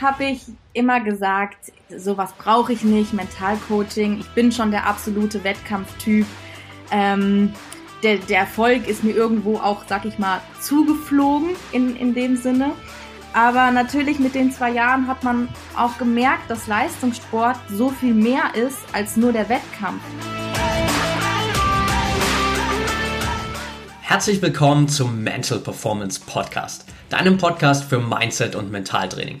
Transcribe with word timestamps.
Habe 0.00 0.24
ich 0.24 0.40
immer 0.72 1.00
gesagt, 1.00 1.72
sowas 1.94 2.32
brauche 2.38 2.72
ich 2.72 2.84
nicht, 2.84 3.12
Mentalcoaching. 3.12 4.18
Ich 4.20 4.28
bin 4.30 4.50
schon 4.50 4.70
der 4.70 4.86
absolute 4.86 5.44
Wettkampftyp. 5.44 6.26
Ähm, 6.90 7.52
der, 8.02 8.16
der 8.16 8.38
Erfolg 8.38 8.88
ist 8.88 9.04
mir 9.04 9.12
irgendwo 9.12 9.58
auch, 9.58 9.84
sag 9.86 10.06
ich 10.06 10.18
mal, 10.18 10.40
zugeflogen 10.60 11.50
in, 11.72 11.96
in 11.96 12.14
dem 12.14 12.36
Sinne. 12.36 12.72
Aber 13.32 13.70
natürlich 13.70 14.18
mit 14.18 14.34
den 14.34 14.50
zwei 14.50 14.70
Jahren 14.70 15.06
hat 15.06 15.22
man 15.22 15.48
auch 15.76 15.98
gemerkt, 15.98 16.50
dass 16.50 16.66
Leistungssport 16.66 17.56
so 17.68 17.90
viel 17.90 18.14
mehr 18.14 18.54
ist 18.54 18.78
als 18.92 19.16
nur 19.16 19.32
der 19.32 19.48
Wettkampf. 19.48 20.02
Herzlich 24.00 24.42
willkommen 24.42 24.88
zum 24.88 25.22
Mental 25.22 25.58
Performance 25.58 26.20
Podcast, 26.26 26.86
deinem 27.10 27.38
Podcast 27.38 27.84
für 27.84 28.00
Mindset 28.00 28.56
und 28.56 28.72
Mentaltraining. 28.72 29.40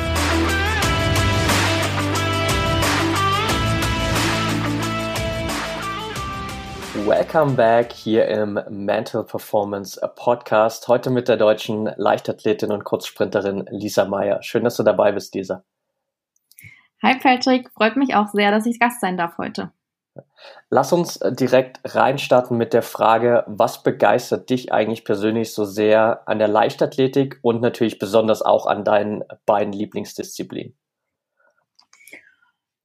Welcome 7.11 7.55
back 7.55 7.91
hier 7.91 8.25
im 8.29 8.57
Mental 8.69 9.25
Performance 9.25 9.99
Podcast. 10.15 10.87
Heute 10.87 11.09
mit 11.09 11.27
der 11.27 11.35
deutschen 11.35 11.91
Leichtathletin 11.97 12.71
und 12.71 12.85
Kurzsprinterin 12.85 13.67
Lisa 13.69 14.05
Meyer. 14.05 14.41
Schön, 14.41 14.63
dass 14.63 14.77
du 14.77 14.83
dabei 14.83 15.11
bist, 15.11 15.35
Lisa. 15.35 15.65
Hi 17.03 17.19
Patrick, 17.19 17.69
freut 17.71 17.97
mich 17.97 18.15
auch 18.15 18.29
sehr, 18.29 18.51
dass 18.51 18.65
ich 18.65 18.79
Gast 18.79 19.01
sein 19.01 19.17
darf 19.17 19.37
heute. 19.37 19.73
Lass 20.69 20.93
uns 20.93 21.19
direkt 21.31 21.81
reinstarten 21.83 22.57
mit 22.57 22.71
der 22.71 22.81
Frage, 22.81 23.43
was 23.45 23.83
begeistert 23.83 24.49
dich 24.49 24.71
eigentlich 24.71 25.03
persönlich 25.03 25.53
so 25.53 25.65
sehr 25.65 26.25
an 26.29 26.39
der 26.39 26.47
Leichtathletik 26.47 27.39
und 27.41 27.59
natürlich 27.59 27.99
besonders 27.99 28.41
auch 28.41 28.67
an 28.67 28.85
deinen 28.85 29.25
beiden 29.45 29.73
Lieblingsdisziplinen? 29.73 30.77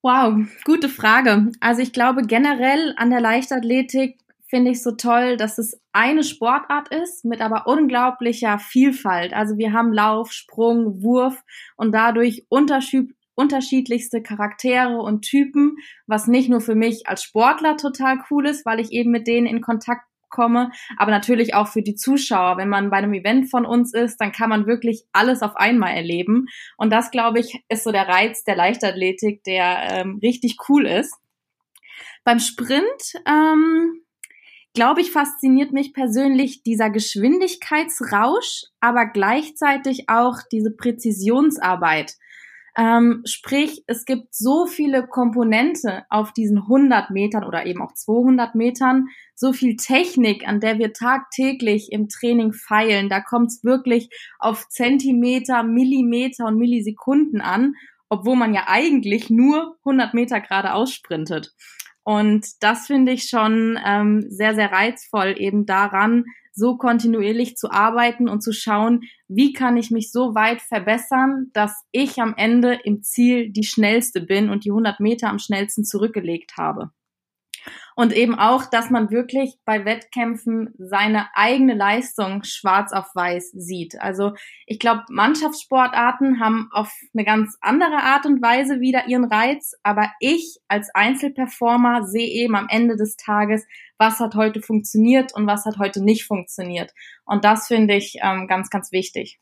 Wow, 0.07 0.47
gute 0.65 0.89
Frage. 0.89 1.51
Also 1.59 1.83
ich 1.83 1.93
glaube 1.93 2.23
generell 2.23 2.95
an 2.97 3.11
der 3.11 3.21
Leichtathletik 3.21 4.21
finde 4.47 4.71
ich 4.71 4.81
so 4.81 4.93
toll, 4.93 5.37
dass 5.37 5.59
es 5.59 5.81
eine 5.93 6.23
Sportart 6.23 6.95
ist 6.95 7.25
mit 7.25 7.41
aber 7.41 7.67
unglaublicher 7.67 8.61
Vielfalt. 8.61 9.35
Also 9.35 9.59
wir 9.59 9.73
haben 9.73 9.93
Lauf, 9.93 10.31
Sprung, 10.31 11.03
Wurf 11.03 11.43
und 11.77 11.91
dadurch 11.91 12.47
unterschiedlichste 12.49 14.23
Charaktere 14.23 14.97
und 14.97 15.23
Typen, 15.23 15.75
was 16.07 16.29
nicht 16.29 16.49
nur 16.49 16.61
für 16.61 16.77
mich 16.77 17.09
als 17.09 17.25
Sportler 17.25 17.77
total 17.77 18.21
cool 18.31 18.47
ist, 18.47 18.65
weil 18.65 18.79
ich 18.79 18.93
eben 18.93 19.11
mit 19.11 19.27
denen 19.27 19.49
in 19.49 19.61
Kontakt 19.61 20.07
komme, 20.29 20.71
aber 20.97 21.11
natürlich 21.11 21.55
auch 21.55 21.69
für 21.69 21.83
die 21.83 21.95
Zuschauer. 21.95 22.57
Wenn 22.57 22.69
man 22.69 22.91
bei 22.91 22.99
einem 22.99 23.15
Event 23.15 23.51
von 23.51 23.65
uns 23.65 23.95
ist, 23.95 24.19
dann 24.19 24.33
kann 24.33 24.49
man 24.49 24.67
wirklich 24.67 25.05
alles 25.13 25.43
auf 25.43 25.57
einmal 25.57 25.95
erleben. 25.95 26.47
Und 26.77 26.93
das, 26.93 27.11
glaube 27.11 27.41
ich, 27.41 27.63
ist 27.69 27.85
so 27.85 27.93
der 27.93 28.09
Reiz 28.09 28.45
der 28.45 28.57
Leichtathletik, 28.57 29.43
der 29.45 29.89
ähm, 29.91 30.19
richtig 30.23 30.57
cool 30.69 30.87
ist. 30.87 31.15
Beim 32.25 32.41
Sprint, 32.41 33.15
ähm, 33.27 34.03
glaube 34.75 35.01
ich, 35.01 35.11
fasziniert 35.11 35.73
mich 35.73 35.95
persönlich 35.95 36.63
dieser 36.63 36.91
Geschwindigkeitsrausch, 36.91 38.65
aber 38.81 39.07
gleichzeitig 39.07 40.09
auch 40.09 40.39
diese 40.51 40.71
Präzisionsarbeit. 40.71 42.17
Ähm, 42.79 43.23
sprich, 43.25 43.83
es 43.87 44.05
gibt 44.05 44.35
so 44.35 44.67
viele 44.67 45.07
Komponente 45.07 46.05
auf 46.11 46.33
diesen 46.33 46.59
100 46.59 47.11
Metern 47.11 47.45
oder 47.45 47.65
eben 47.65 47.81
auch 47.81 47.95
200 47.95 48.55
Metern, 48.55 49.07
so 49.35 49.55
viel 49.55 49.77
Technik, 49.77 50.47
an 50.47 50.61
der 50.61 50.79
wir 50.79 50.93
tagtäglich 50.93 51.91
im 51.91 52.09
Training 52.09 52.53
feilen. 52.53 53.09
Da 53.09 53.21
kommt 53.21 53.49
es 53.49 53.65
wirklich 53.65 54.11
auf 54.39 54.69
Zentimeter, 54.69 55.63
Millimeter 55.63 56.45
und 56.47 56.59
Millisekunden 56.59 57.41
an, 57.41 57.75
obwohl 58.11 58.37
man 58.37 58.53
ja 58.53 58.65
eigentlich 58.67 59.31
nur 59.31 59.77
100 59.81 60.13
Meter 60.13 60.41
gerade 60.41 60.75
aussprintet. 60.75 61.55
Und 62.05 62.47
das 62.61 62.87
finde 62.87 63.13
ich 63.13 63.25
schon 63.25 63.79
ähm, 63.85 64.27
sehr, 64.29 64.55
sehr 64.55 64.71
reizvoll, 64.71 65.35
eben 65.39 65.65
daran, 65.65 66.25
so 66.57 66.77
kontinuierlich 66.77 67.57
zu 67.57 67.71
arbeiten 67.71 68.29
und 68.29 68.43
zu 68.43 68.53
schauen, 68.53 69.03
wie 69.29 69.53
kann 69.53 69.77
ich 69.77 69.91
mich 69.91 70.11
so 70.11 70.35
weit 70.35 70.63
verbessern, 70.63 71.51
dass 71.53 71.85
ich 71.93 72.21
am 72.21 72.35
Ende 72.37 72.81
im 72.83 73.03
Ziel 73.03 73.51
die 73.51 73.65
schnellste 73.65 74.23
bin 74.23 74.51
und 74.51 74.65
die 74.65 74.71
100 74.71 74.99
Meter 74.99 75.29
am 75.29 75.39
schnellsten 75.39 75.85
zurückgelegt 75.85 76.55
habe. 76.57 76.91
Und 77.95 78.13
eben 78.13 78.39
auch, 78.39 78.67
dass 78.67 78.91
man 78.91 79.11
wirklich 79.11 79.59
bei 79.65 79.85
Wettkämpfen 79.85 80.75
seine 80.79 81.29
eigene 81.35 81.75
Leistung 81.75 82.43
schwarz 82.45 82.93
auf 82.93 83.07
weiß 83.15 83.53
sieht. 83.53 84.01
Also 84.01 84.33
ich 84.67 84.79
glaube, 84.79 85.05
Mannschaftssportarten 85.09 86.41
haben 86.41 86.69
auf 86.73 86.93
eine 87.15 87.25
ganz 87.25 87.57
andere 87.61 88.03
Art 88.03 88.27
und 88.27 88.43
Weise 88.43 88.81
wieder 88.81 89.07
ihren 89.09 89.25
Reiz, 89.25 89.75
aber 89.83 90.11
ich 90.21 90.59
als 90.69 90.91
Einzelperformer 90.95 92.05
sehe 92.05 92.29
eben 92.29 92.55
am 92.55 92.69
Ende 92.69 92.97
des 92.97 93.17
Tages, 93.17 93.67
was 93.99 94.21
hat 94.21 94.35
heute 94.35 94.61
funktioniert 94.61 95.35
und 95.35 95.47
was 95.47 95.65
hat 95.65 95.79
heute 95.79 96.05
nicht 96.05 96.27
funktioniert. 96.27 96.93
Und 97.25 97.45
das 97.45 97.67
finde 97.67 97.95
ich 97.95 98.19
ähm, 98.23 98.47
ganz, 98.47 98.69
ganz 98.69 98.93
wichtig. 98.93 99.41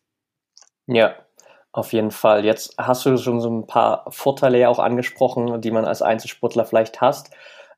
Ja, 0.87 1.17
auf 1.75 1.93
jeden 1.93 2.13
Fall. 2.13 2.45
Jetzt 2.45 2.77
hast 2.79 3.05
du 3.05 3.17
schon 3.17 3.41
so 3.41 3.51
ein 3.51 3.67
paar 3.67 4.05
Vorteile 4.11 4.61
ja 4.61 4.69
auch 4.69 4.79
angesprochen, 4.79 5.61
die 5.61 5.73
man 5.73 5.85
als 5.85 6.03
Einzelsportler 6.03 6.65
vielleicht 6.65 7.01
hast. 7.01 7.35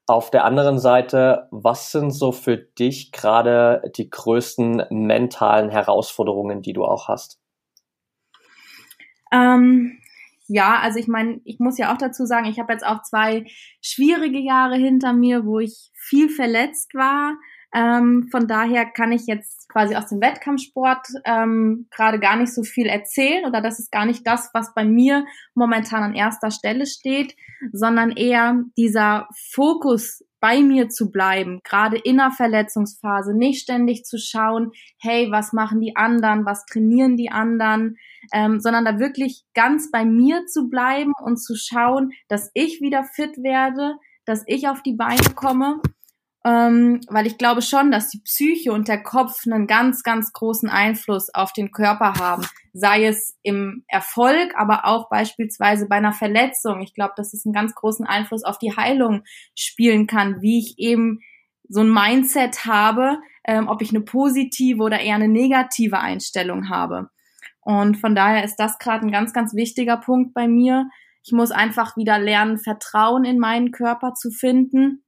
Auf 0.09 0.31
der 0.31 0.44
anderen 0.44 0.78
Seite, 0.78 1.49
was 1.50 1.91
sind 1.91 2.12
so 2.12 2.31
für 2.31 2.56
dich 2.56 3.11
gerade 3.11 3.91
die 3.97 4.09
größten 4.09 4.84
mentalen 4.91 5.69
Herausforderungen, 5.69 6.62
die 6.62 6.72
du 6.72 6.84
auch 6.84 7.09
hast? 7.09 7.41
Ähm, 9.33 9.99
ja, 10.47 10.78
also 10.78 10.99
ich 10.99 11.09
meine, 11.09 11.41
ich 11.45 11.59
muss 11.59 11.77
ja 11.77 11.93
auch 11.93 11.99
dazu 11.99 12.25
sagen, 12.25 12.47
ich 12.47 12.61
habe 12.61 12.72
jetzt 12.72 12.87
auch 12.87 13.03
zwei 13.03 13.47
schwierige 13.83 14.39
Jahre 14.39 14.77
hinter 14.77 15.12
mir, 15.12 15.45
wo 15.45 15.59
ich 15.59 15.91
viel 15.95 16.28
verletzt 16.28 16.95
war. 16.95 17.34
Ähm, 17.77 18.28
von 18.31 18.49
daher 18.49 18.87
kann 18.87 19.13
ich 19.13 19.27
jetzt 19.27 19.69
quasi 19.69 19.95
aus 19.95 20.07
dem 20.07 20.23
Wettkampfsport 20.23 21.09
ähm, 21.27 21.89
gerade 21.91 22.19
gar 22.19 22.37
nicht 22.37 22.55
so 22.55 22.63
viel 22.63 22.87
erzählen 22.87 23.45
oder 23.45 23.61
das 23.61 23.78
ist 23.78 23.93
gar 23.93 24.07
nicht 24.07 24.27
das, 24.27 24.49
was 24.55 24.73
bei 24.73 24.87
mir 24.87 25.27
momentan 25.55 26.03
an 26.03 26.15
erster 26.15 26.51
Stelle 26.51 26.87
steht, 26.87 27.37
sondern 27.73 28.13
eher 28.13 28.63
dieser 28.78 29.28
Fokus 29.53 30.25
bei 30.41 30.61
mir 30.61 30.89
zu 30.89 31.11
bleiben, 31.11 31.61
gerade 31.65 31.99
in 31.99 32.17
der 32.17 32.31
Verletzungsphase, 32.31 33.37
nicht 33.37 33.61
ständig 33.61 34.05
zu 34.05 34.17
schauen, 34.19 34.71
hey, 34.99 35.31
was 35.31 35.53
machen 35.53 35.81
die 35.81 35.97
anderen, 35.97 36.47
was 36.47 36.65
trainieren 36.65 37.19
die 37.19 37.31
anderen, 37.31 37.97
ähm, 38.33 38.59
sondern 38.59 38.87
da 38.87 38.99
wirklich 38.99 39.45
ganz 39.53 39.91
bei 39.91 40.07
mir 40.07 40.47
zu 40.47 40.71
bleiben 40.71 41.13
und 41.23 41.37
zu 41.37 41.55
schauen, 41.57 42.13
dass 42.28 42.51
ich 42.55 42.81
wieder 42.81 43.05
fit 43.05 43.37
werde, 43.43 43.97
dass 44.25 44.45
ich 44.47 44.69
auf 44.69 44.83
die 44.83 44.95
Beine 44.95 45.34
komme 45.34 45.81
ähm, 46.47 47.01
weil 47.09 47.27
ich 47.27 47.39
glaube 47.39 47.60
schon, 47.60 47.91
dass 47.91 48.09
die 48.09 48.21
Psyche 48.21 48.72
und 48.72 48.87
der 48.87 49.03
Kopf 49.03 49.45
einen 49.47 49.66
ganz, 49.66 50.04
ganz 50.04 50.33
großen 50.33 50.69
Einfluss 50.69 51.28
auf 51.34 51.53
den 51.53 51.72
Körper 51.72 52.15
haben. 52.15 52.47
Sei 52.72 53.07
es 53.07 53.37
im 53.43 53.83
Erfolg, 53.89 54.54
aber 54.54 54.84
auch 54.84 55.09
beispielsweise 55.09 55.89
bei 55.89 55.97
einer 55.97 56.13
Verletzung. 56.13 56.83
Ich 56.83 56.95
glaube, 56.95 57.15
dass 57.16 57.34
es 57.34 57.45
einen 57.45 57.53
ganz 57.53 57.75
großen 57.75 58.07
Einfluss 58.07 58.45
auf 58.45 58.59
die 58.59 58.77
Heilung 58.77 59.25
spielen 59.59 60.07
kann, 60.07 60.41
wie 60.41 60.60
ich 60.60 60.78
eben 60.78 61.19
so 61.69 61.81
ein 61.81 61.93
Mindset 61.93 62.65
habe, 62.65 63.19
ähm, 63.45 63.66
ob 63.66 63.83
ich 63.83 63.91
eine 63.91 64.03
positive 64.03 64.81
oder 64.81 65.01
eher 65.01 65.16
eine 65.16 65.28
negative 65.28 65.99
Einstellung 65.99 66.69
habe. 66.69 67.10
Und 67.60 67.97
von 67.97 68.15
daher 68.15 68.45
ist 68.45 68.57
das 68.57 68.78
gerade 68.78 69.04
ein 69.04 69.10
ganz, 69.10 69.33
ganz 69.33 69.54
wichtiger 69.54 69.97
Punkt 69.97 70.33
bei 70.33 70.47
mir. 70.47 70.89
Ich 71.25 71.33
muss 71.33 71.51
einfach 71.51 71.97
wieder 71.97 72.21
lernen, 72.21 72.59
Vertrauen 72.59 73.25
in 73.25 73.41
meinen 73.41 73.72
Körper 73.72 74.15
zu 74.15 74.31
finden 74.31 75.03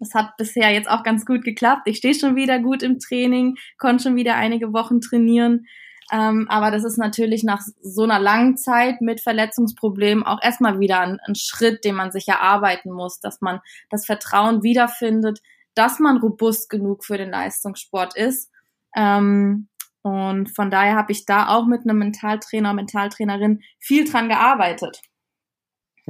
das 0.00 0.14
hat 0.14 0.36
bisher 0.38 0.72
jetzt 0.72 0.90
auch 0.90 1.02
ganz 1.02 1.24
gut 1.26 1.44
geklappt. 1.44 1.82
Ich 1.84 1.98
stehe 1.98 2.14
schon 2.14 2.34
wieder 2.34 2.58
gut 2.58 2.82
im 2.82 2.98
Training, 2.98 3.56
konnte 3.78 4.04
schon 4.04 4.16
wieder 4.16 4.34
einige 4.34 4.72
Wochen 4.72 5.00
trainieren. 5.00 5.66
Ähm, 6.10 6.46
aber 6.48 6.70
das 6.70 6.84
ist 6.84 6.96
natürlich 6.96 7.44
nach 7.44 7.60
so 7.82 8.02
einer 8.02 8.18
langen 8.18 8.56
Zeit 8.56 9.00
mit 9.00 9.20
Verletzungsproblemen 9.20 10.24
auch 10.24 10.42
erstmal 10.42 10.80
wieder 10.80 11.00
ein, 11.00 11.20
ein, 11.24 11.36
Schritt, 11.36 11.84
den 11.84 11.94
man 11.94 12.10
sich 12.10 12.26
erarbeiten 12.26 12.90
muss, 12.90 13.20
dass 13.20 13.40
man 13.40 13.60
das 13.90 14.06
Vertrauen 14.06 14.64
wiederfindet, 14.64 15.40
dass 15.74 16.00
man 16.00 16.16
robust 16.16 16.68
genug 16.68 17.04
für 17.04 17.16
den 17.16 17.30
Leistungssport 17.30 18.16
ist. 18.16 18.50
Ähm, 18.96 19.68
und 20.02 20.48
von 20.48 20.70
daher 20.70 20.96
habe 20.96 21.12
ich 21.12 21.26
da 21.26 21.48
auch 21.48 21.66
mit 21.66 21.82
einem 21.82 21.98
Mentaltrainer, 21.98 22.72
Mentaltrainerin 22.72 23.60
viel 23.78 24.10
dran 24.10 24.28
gearbeitet. 24.28 25.02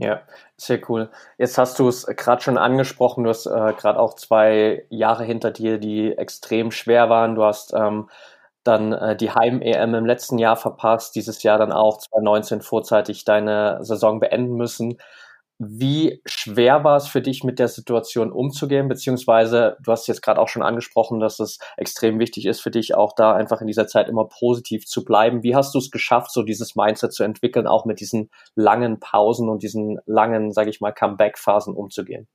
Ja, 0.01 0.23
sehr 0.57 0.81
cool. 0.89 1.11
Jetzt 1.37 1.59
hast 1.59 1.79
du 1.79 1.87
es 1.89 2.07
gerade 2.07 2.41
schon 2.43 2.57
angesprochen, 2.57 3.25
du 3.25 3.29
hast 3.31 3.45
äh, 3.47 3.51
gerade 3.75 3.99
auch 3.99 4.15
zwei 4.15 4.87
Jahre 4.89 5.25
hinter 5.25 5.51
dir, 5.51 5.77
die 5.79 6.17
extrem 6.17 6.71
schwer 6.71 7.11
waren. 7.11 7.35
Du 7.35 7.45
hast 7.45 7.75
ähm, 7.75 8.09
dann 8.65 8.93
äh, 8.93 9.15
die 9.17 9.31
Heim-EM 9.31 9.95
im 9.95 10.07
letzten 10.07 10.39
Jahr 10.39 10.57
verpasst, 10.57 11.15
dieses 11.17 11.43
Jahr 11.43 11.59
dann 11.59 11.73
auch 11.73 11.99
2019 11.99 12.63
vorzeitig 12.63 13.25
deine 13.27 13.79
Saison 13.85 14.21
beenden 14.21 14.55
müssen. 14.57 14.97
Wie 15.63 16.23
schwer 16.25 16.85
war 16.85 16.97
es 16.97 17.07
für 17.07 17.21
dich, 17.21 17.45
mit 17.45 17.59
der 17.59 17.69
Situation 17.69 18.33
umzugehen? 18.33 18.89
Beziehungsweise, 18.89 19.77
du 19.83 19.93
hast 19.93 20.07
jetzt 20.07 20.23
gerade 20.23 20.41
auch 20.41 20.49
schon 20.49 20.63
angesprochen, 20.63 21.21
dass 21.21 21.39
es 21.39 21.59
extrem 21.77 22.19
wichtig 22.19 22.47
ist 22.47 22.61
für 22.63 22.71
dich, 22.71 22.95
auch 22.95 23.13
da 23.15 23.35
einfach 23.35 23.61
in 23.61 23.67
dieser 23.67 23.87
Zeit 23.87 24.09
immer 24.09 24.25
positiv 24.27 24.87
zu 24.87 25.05
bleiben. 25.05 25.43
Wie 25.43 25.55
hast 25.55 25.75
du 25.75 25.79
es 25.79 25.91
geschafft, 25.91 26.33
so 26.33 26.45
dieses 26.45 26.77
Mindset 26.77 27.13
zu 27.13 27.25
entwickeln, 27.25 27.67
auch 27.67 27.85
mit 27.85 28.01
diesen 28.01 28.31
langen 28.55 29.01
Pausen 29.01 29.51
und 29.51 29.63
diesen 29.63 29.99
langen, 30.07 30.51
sage 30.51 30.71
ich 30.71 30.81
mal, 30.81 30.93
Comeback-Phasen 30.93 31.75
umzugehen? 31.77 32.27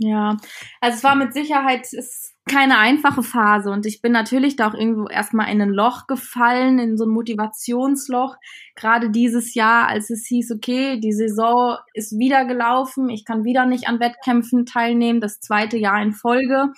Ja, 0.00 0.36
also 0.80 0.96
es 0.96 1.02
war 1.04 1.16
mit 1.16 1.34
Sicherheit 1.34 1.92
ist 1.92 2.34
keine 2.48 2.78
einfache 2.78 3.22
Phase 3.22 3.70
und 3.70 3.84
ich 3.84 4.00
bin 4.00 4.12
natürlich 4.12 4.56
da 4.56 4.68
auch 4.68 4.74
irgendwo 4.74 5.08
erstmal 5.08 5.50
in 5.52 5.60
ein 5.60 5.68
Loch 5.70 6.06
gefallen, 6.06 6.78
in 6.78 6.96
so 6.96 7.04
ein 7.04 7.10
Motivationsloch. 7.10 8.36
Gerade 8.74 9.10
dieses 9.10 9.54
Jahr, 9.54 9.88
als 9.88 10.08
es 10.08 10.24
hieß, 10.26 10.52
okay, 10.52 10.98
die 11.00 11.12
Saison 11.12 11.76
ist 11.94 12.18
wieder 12.18 12.44
gelaufen, 12.46 13.10
ich 13.10 13.24
kann 13.24 13.44
wieder 13.44 13.66
nicht 13.66 13.88
an 13.88 14.00
Wettkämpfen 14.00 14.66
teilnehmen, 14.66 15.20
das 15.20 15.40
zweite 15.40 15.76
Jahr 15.76 16.00
in 16.00 16.12
Folge. 16.12 16.72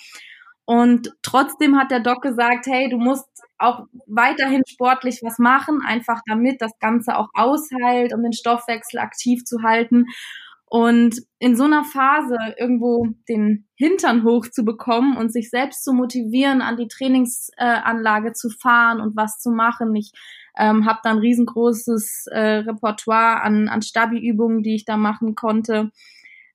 Und 0.65 1.13
trotzdem 1.23 1.77
hat 1.79 1.91
der 1.91 2.01
Doc 2.01 2.23
gesagt, 2.23 2.67
hey, 2.67 2.89
du 2.89 2.97
musst 2.97 3.27
auch 3.59 3.87
weiterhin 4.07 4.63
sportlich 4.67 5.21
was 5.23 5.39
machen, 5.39 5.81
einfach 5.87 6.21
damit 6.27 6.63
das 6.63 6.73
Ganze 6.81 7.17
auch 7.17 7.29
ausheilt, 7.35 8.15
um 8.15 8.23
den 8.23 8.33
Stoffwechsel 8.33 8.99
aktiv 8.99 9.45
zu 9.45 9.63
halten. 9.63 10.07
Und 10.73 11.17
in 11.41 11.57
so 11.57 11.65
einer 11.65 11.83
Phase 11.83 12.37
irgendwo 12.57 13.09
den 13.29 13.67
Hintern 13.75 14.23
hoch 14.23 14.47
zu 14.47 14.65
bekommen 14.65 15.17
und 15.17 15.33
sich 15.33 15.51
selbst 15.51 15.83
zu 15.83 15.93
motivieren, 15.93 16.63
an 16.63 16.77
die 16.77 16.87
Trainingsanlage 16.87 18.29
äh, 18.29 18.33
zu 18.33 18.51
fahren 18.51 19.01
und 19.01 19.17
was 19.17 19.41
zu 19.41 19.51
machen. 19.51 19.97
Ich 19.97 20.13
ähm, 20.57 20.87
habe 20.87 21.01
dann 21.03 21.19
riesengroßes 21.19 22.27
äh, 22.31 22.59
Repertoire 22.69 23.43
an, 23.43 23.69
an 23.69 23.83
Stabi-Übungen, 23.83 24.63
die 24.63 24.77
ich 24.77 24.85
da 24.85 24.97
machen 24.97 25.35
konnte. 25.35 25.91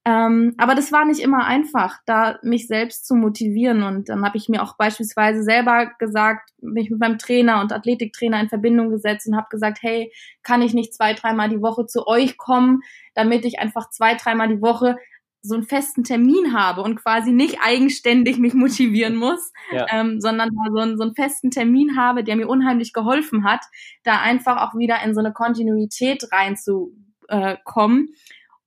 Ähm, 0.07 0.53
aber 0.59 0.75
das 0.75 0.91
war 0.91 1.03
nicht 1.03 1.19
immer 1.19 1.45
einfach, 1.45 1.97
da 2.05 2.37
mich 2.43 2.67
selbst 2.67 3.07
zu 3.07 3.15
motivieren. 3.15 3.81
Und 3.81 4.09
dann 4.09 4.23
habe 4.23 4.37
ich 4.37 4.47
mir 4.49 4.61
auch 4.61 4.77
beispielsweise 4.77 5.41
selber 5.41 5.91
gesagt, 5.97 6.51
mich 6.61 6.91
mit 6.91 6.99
meinem 6.99 7.17
Trainer 7.17 7.59
und 7.59 7.73
Athletiktrainer 7.73 8.39
in 8.39 8.49
Verbindung 8.49 8.91
gesetzt 8.91 9.27
und 9.27 9.35
habe 9.35 9.47
gesagt, 9.49 9.79
hey, 9.81 10.13
kann 10.43 10.61
ich 10.61 10.75
nicht 10.75 10.93
zwei, 10.93 11.13
dreimal 11.15 11.49
die 11.49 11.61
Woche 11.61 11.87
zu 11.87 12.05
euch 12.05 12.37
kommen, 12.37 12.81
damit 13.15 13.45
ich 13.45 13.57
einfach 13.57 13.89
zwei, 13.89 14.13
dreimal 14.13 14.47
die 14.47 14.61
Woche 14.61 14.97
so 15.41 15.55
einen 15.55 15.63
festen 15.63 16.03
Termin 16.03 16.53
habe 16.53 16.81
und 16.81 16.95
quasi 16.97 17.31
nicht 17.31 17.57
eigenständig 17.63 18.37
mich 18.37 18.53
motivieren 18.53 19.15
muss, 19.15 19.51
ja. 19.71 19.87
ähm, 19.91 20.21
sondern 20.21 20.49
so 20.71 20.79
einen, 20.79 20.97
so 20.97 21.03
einen 21.03 21.15
festen 21.15 21.49
Termin 21.49 21.97
habe, 21.97 22.23
der 22.23 22.35
mir 22.35 22.47
unheimlich 22.47 22.93
geholfen 22.93 23.43
hat, 23.43 23.61
da 24.03 24.21
einfach 24.21 24.57
auch 24.57 24.77
wieder 24.77 25.03
in 25.03 25.15
so 25.15 25.19
eine 25.19 25.33
Kontinuität 25.33 26.27
reinzukommen 26.31 28.09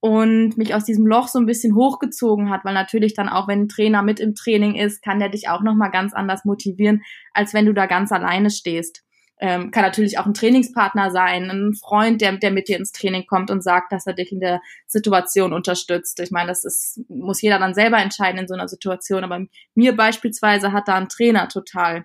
und 0.01 0.57
mich 0.57 0.75
aus 0.75 0.85
diesem 0.85 1.07
Loch 1.07 1.29
so 1.29 1.39
ein 1.39 1.47
bisschen 1.47 1.75
hochgezogen 1.75 2.51
hat, 2.51 2.65
weil 2.65 2.75
natürlich 2.75 3.15
dann 3.15 3.29
auch, 3.29 3.49
wenn 3.49 3.63
ein 3.63 3.69
Trainer 3.69 4.03
mit 4.03 4.21
im 4.21 4.35
Training 4.35 4.77
ist, 4.77 5.03
kann 5.03 5.19
der 5.19 5.29
dich 5.29 5.49
auch 5.49 5.63
nochmal 5.63 5.91
ganz 5.91 6.15
anders 6.15 6.45
motivieren, 6.45 7.03
als 7.33 7.53
wenn 7.53 7.67
du 7.67 7.73
da 7.73 7.87
ganz 7.87 8.13
alleine 8.13 8.51
stehst. 8.51 9.03
Ähm, 9.41 9.71
kann 9.71 9.85
natürlich 9.85 10.19
auch 10.19 10.27
ein 10.27 10.35
Trainingspartner 10.35 11.13
sein, 11.13 11.49
ein 11.51 11.75
Freund, 11.75 12.21
der, 12.21 12.37
der 12.39 12.51
mit 12.51 12.69
dir 12.69 12.77
ins 12.77 12.91
Training 12.91 13.25
kommt 13.27 13.51
und 13.51 13.63
sagt, 13.63 13.93
dass 13.93 14.07
er 14.07 14.15
dich 14.15 14.33
in 14.33 14.41
der 14.41 14.61
Situation 14.87 15.53
unterstützt. 15.53 16.19
Ich 16.21 16.33
meine, 16.33 16.49
das 16.49 16.65
ist, 16.65 17.01
muss 17.09 17.41
jeder 17.41 17.61
dann 17.61 17.75
selber 17.75 17.99
entscheiden 17.99 18.41
in 18.41 18.49
so 18.49 18.55
einer 18.55 18.69
Situation, 18.69 19.23
aber 19.23 19.45
mir 19.75 19.97
beispielsweise 19.97 20.73
hat 20.73 20.89
da 20.89 20.97
ein 20.97 21.09
Trainer 21.09 21.49
total 21.49 22.05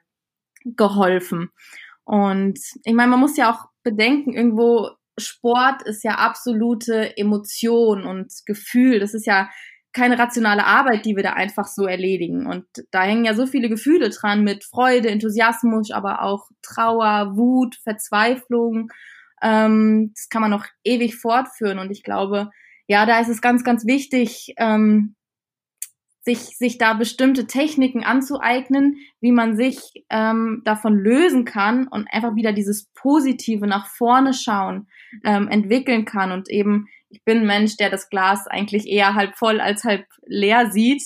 geholfen. 0.63 1.50
Und 2.04 2.60
ich 2.84 2.94
meine, 2.94 3.10
man 3.10 3.19
muss 3.19 3.38
ja 3.38 3.51
auch 3.51 3.66
bedenken, 3.81 4.34
irgendwo 4.34 4.92
Sport 5.19 5.83
ist 5.83 6.04
ja 6.04 6.15
absolute 6.15 7.18
Emotion 7.18 8.06
und 8.06 8.31
Gefühl. 8.45 9.00
Das 9.00 9.13
ist 9.13 9.25
ja 9.25 9.50
keine 9.94 10.18
rationale 10.18 10.65
Arbeit, 10.65 11.06
die 11.06 11.15
wir 11.15 11.24
da 11.24 11.33
einfach 11.33 11.68
so 11.68 11.86
erledigen. 11.86 12.48
Und 12.48 12.65
da 12.92 13.04
hängen 13.04 13.25
ja 13.25 13.36
so 13.36 13.45
viele 13.45 13.69
Gefühle 13.69 14.10
dran 14.10 14.44
mit 14.44 14.63
Freude, 14.63 15.10
Enthusiasmus, 15.10 15.92
aber 15.92 16.24
auch 16.24 16.50
Trauer, 16.63 17.38
Wut, 17.38 17.75
Verzweiflung. 17.83 18.92
Ähm, 19.42 20.12
das 20.15 20.30
kann 20.30 20.42
man 20.42 20.51
noch 20.51 20.65
ewig 20.83 21.16
fortführen. 21.16 21.77
Und 21.77 21.92
ich 21.92 22.04
glaube, 22.04 22.50
ja, 22.88 23.06
da 23.06 23.19
ist 23.19 23.30
es 23.30 23.42
ganz, 23.42 23.63
ganz 23.63 23.86
wichtig, 23.86 24.56
ähm, 24.57 25.16
sich, 26.23 26.57
sich 26.57 26.77
da 26.77 26.93
bestimmte 26.93 27.47
Techniken 27.47 28.03
anzueignen, 28.03 28.97
wie 29.19 29.31
man 29.31 29.57
sich 29.57 30.05
ähm, 30.09 30.61
davon 30.63 30.97
lösen 30.97 31.43
kann 31.43 31.87
und 31.87 32.07
einfach 32.11 32.35
wieder 32.35 32.53
dieses 32.53 32.89
Positive 32.93 33.67
nach 33.67 33.87
vorne 33.87 34.33
schauen 34.33 34.87
ähm, 35.25 35.49
entwickeln 35.49 36.05
kann. 36.05 36.31
Und 36.31 36.49
eben, 36.49 36.87
ich 37.09 37.23
bin 37.25 37.39
ein 37.39 37.45
Mensch, 37.45 37.75
der 37.75 37.89
das 37.89 38.09
Glas 38.09 38.47
eigentlich 38.47 38.87
eher 38.87 39.15
halb 39.15 39.35
voll 39.35 39.59
als 39.59 39.83
halb 39.83 40.05
leer 40.25 40.71
sieht. 40.71 41.03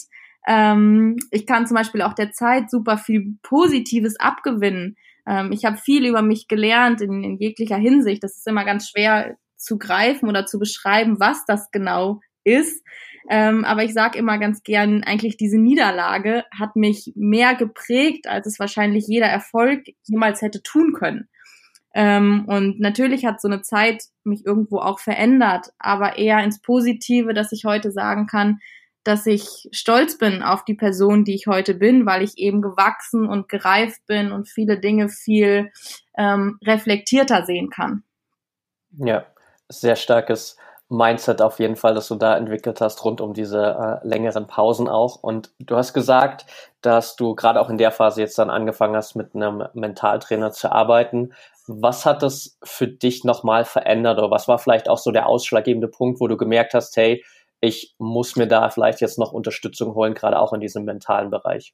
Ähm, 0.48 1.18
ich 1.32 1.48
kann 1.48 1.66
zum 1.66 1.76
Beispiel 1.76 2.04
auch 2.04 2.14
der 2.14 2.32
Zeit 2.32 2.70
super 2.70 2.98
viel 2.98 3.38
Positives 3.42 4.20
abgewinnen. 4.20 4.98
Ähm, 5.26 5.52
ich 5.52 5.66
habe 5.66 5.78
viel 5.78 6.06
über 6.06 6.22
mich 6.22 6.48
gelernt 6.48 7.02
in, 7.02 7.24
in 7.24 7.38
jeglicher 7.38 7.78
Hinsicht. 7.78 8.24
Das 8.24 8.38
ist 8.38 8.48
immer 8.48 8.66
ganz 8.66 8.90
schwer 8.90 9.36
zu 9.56 9.80
greifen 9.80 10.30
oder 10.30 10.46
zu 10.46 10.60
beschreiben, 10.60 11.20
was 11.20 11.44
das 11.46 11.72
genau 11.72 12.20
ist. 12.48 12.84
Ähm, 13.30 13.66
aber 13.66 13.84
ich 13.84 13.94
sage 13.94 14.18
immer 14.18 14.38
ganz 14.38 14.64
gern, 14.64 15.04
eigentlich 15.04 15.36
diese 15.36 15.58
Niederlage 15.58 16.46
hat 16.58 16.76
mich 16.76 17.12
mehr 17.16 17.56
geprägt, 17.56 18.28
als 18.28 18.48
es 18.48 18.60
wahrscheinlich 18.60 19.06
jeder 19.08 19.28
Erfolg 19.28 19.84
jemals 20.04 20.42
hätte 20.42 20.64
tun 20.64 20.94
können. 20.94 21.28
Ähm, 21.94 22.46
und 22.48 22.80
natürlich 22.80 23.26
hat 23.26 23.42
so 23.42 23.48
eine 23.48 23.62
Zeit 23.62 24.04
mich 24.24 24.46
irgendwo 24.46 24.78
auch 24.78 25.00
verändert, 25.00 25.72
aber 25.80 26.18
eher 26.18 26.44
ins 26.44 26.62
Positive, 26.62 27.34
dass 27.34 27.52
ich 27.52 27.66
heute 27.66 27.92
sagen 27.92 28.28
kann, 28.28 28.60
dass 29.04 29.26
ich 29.26 29.70
stolz 29.72 30.18
bin 30.18 30.44
auf 30.44 30.66
die 30.66 30.76
Person, 30.76 31.24
die 31.24 31.34
ich 31.34 31.48
heute 31.48 31.74
bin, 31.74 32.06
weil 32.06 32.24
ich 32.24 32.38
eben 32.38 32.62
gewachsen 32.62 33.28
und 33.28 33.48
gereift 33.50 34.06
bin 34.06 34.32
und 34.32 34.50
viele 34.50 34.80
Dinge 34.80 35.10
viel 35.10 35.72
ähm, 36.18 36.60
reflektierter 36.64 37.46
sehen 37.46 37.70
kann. 37.70 38.04
Ja, 38.92 39.26
sehr 39.70 39.96
starkes 39.96 40.58
Mindset 40.90 41.42
auf 41.42 41.60
jeden 41.60 41.76
Fall, 41.76 41.94
das 41.96 42.08
du 42.08 42.16
da 42.16 42.38
entwickelt 42.38 42.80
hast, 42.80 43.04
rund 43.04 43.20
um 43.20 43.34
diese 43.34 44.02
äh, 44.04 44.08
längeren 44.08 44.48
Pausen 44.48 44.88
auch. 44.88 45.22
Und 45.22 45.52
du 45.60 45.76
hast 45.76 45.94
gesagt, 45.94 46.46
dass 46.82 47.16
du 47.18 47.36
gerade 47.36 47.60
auch 47.60 47.70
in 47.70 47.78
der 47.78 47.92
Phase 47.92 48.22
jetzt 48.22 48.40
dann 48.40 48.50
angefangen 48.50 48.96
hast, 48.96 49.16
mit 49.16 49.36
einem 49.36 49.68
Mentaltrainer 49.74 50.52
zu 50.52 50.72
arbeiten. 50.72 51.34
Was 51.68 52.06
hat 52.06 52.24
das 52.24 52.58
für 52.64 52.88
dich 52.88 53.26
nochmal 53.26 53.66
verändert 53.66 54.18
oder 54.18 54.32
was 54.32 54.48
war 54.48 54.60
vielleicht 54.60 54.88
auch 54.90 54.98
so 54.98 55.12
der 55.12 55.28
ausschlaggebende 55.28 55.90
Punkt, 55.90 56.22
wo 56.22 56.28
du 56.28 56.38
gemerkt 56.38 56.74
hast, 56.74 56.96
hey, 56.96 57.24
ich 57.60 57.96
muss 57.98 58.36
mir 58.38 58.48
da 58.48 58.70
vielleicht 58.70 59.02
jetzt 59.02 59.20
noch 59.20 59.34
Unterstützung 59.34 59.94
holen, 59.94 60.14
gerade 60.14 60.40
auch 60.40 60.54
in 60.54 60.62
diesem 60.62 60.86
mentalen 60.86 61.30
Bereich? 61.30 61.74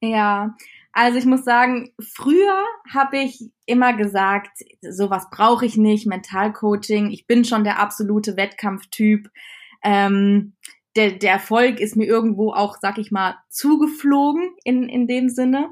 Ja, 0.00 0.54
also 0.98 1.16
ich 1.16 1.26
muss 1.26 1.44
sagen, 1.44 1.92
früher 2.00 2.64
habe 2.92 3.18
ich 3.18 3.52
immer 3.66 3.96
gesagt, 3.96 4.50
sowas 4.80 5.28
brauche 5.30 5.64
ich 5.64 5.76
nicht, 5.76 6.08
Mentalcoaching, 6.08 7.12
ich 7.12 7.28
bin 7.28 7.44
schon 7.44 7.62
der 7.62 7.78
absolute 7.78 8.36
Wettkampftyp. 8.36 9.28
Ähm, 9.84 10.56
der, 10.96 11.12
der 11.12 11.30
Erfolg 11.30 11.78
ist 11.78 11.94
mir 11.94 12.06
irgendwo 12.06 12.52
auch, 12.52 12.78
sag 12.80 12.98
ich 12.98 13.12
mal, 13.12 13.36
zugeflogen 13.48 14.50
in, 14.64 14.88
in 14.88 15.06
dem 15.06 15.28
Sinne. 15.28 15.70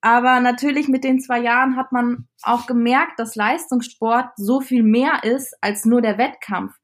Aber 0.00 0.40
natürlich 0.40 0.88
mit 0.88 1.04
den 1.04 1.20
zwei 1.20 1.38
Jahren 1.38 1.76
hat 1.76 1.92
man 1.92 2.26
auch 2.42 2.66
gemerkt, 2.66 3.20
dass 3.20 3.36
Leistungssport 3.36 4.30
so 4.34 4.60
viel 4.60 4.82
mehr 4.82 5.22
ist 5.22 5.56
als 5.60 5.84
nur 5.84 6.02
der 6.02 6.18
Wettkampf. 6.18 6.74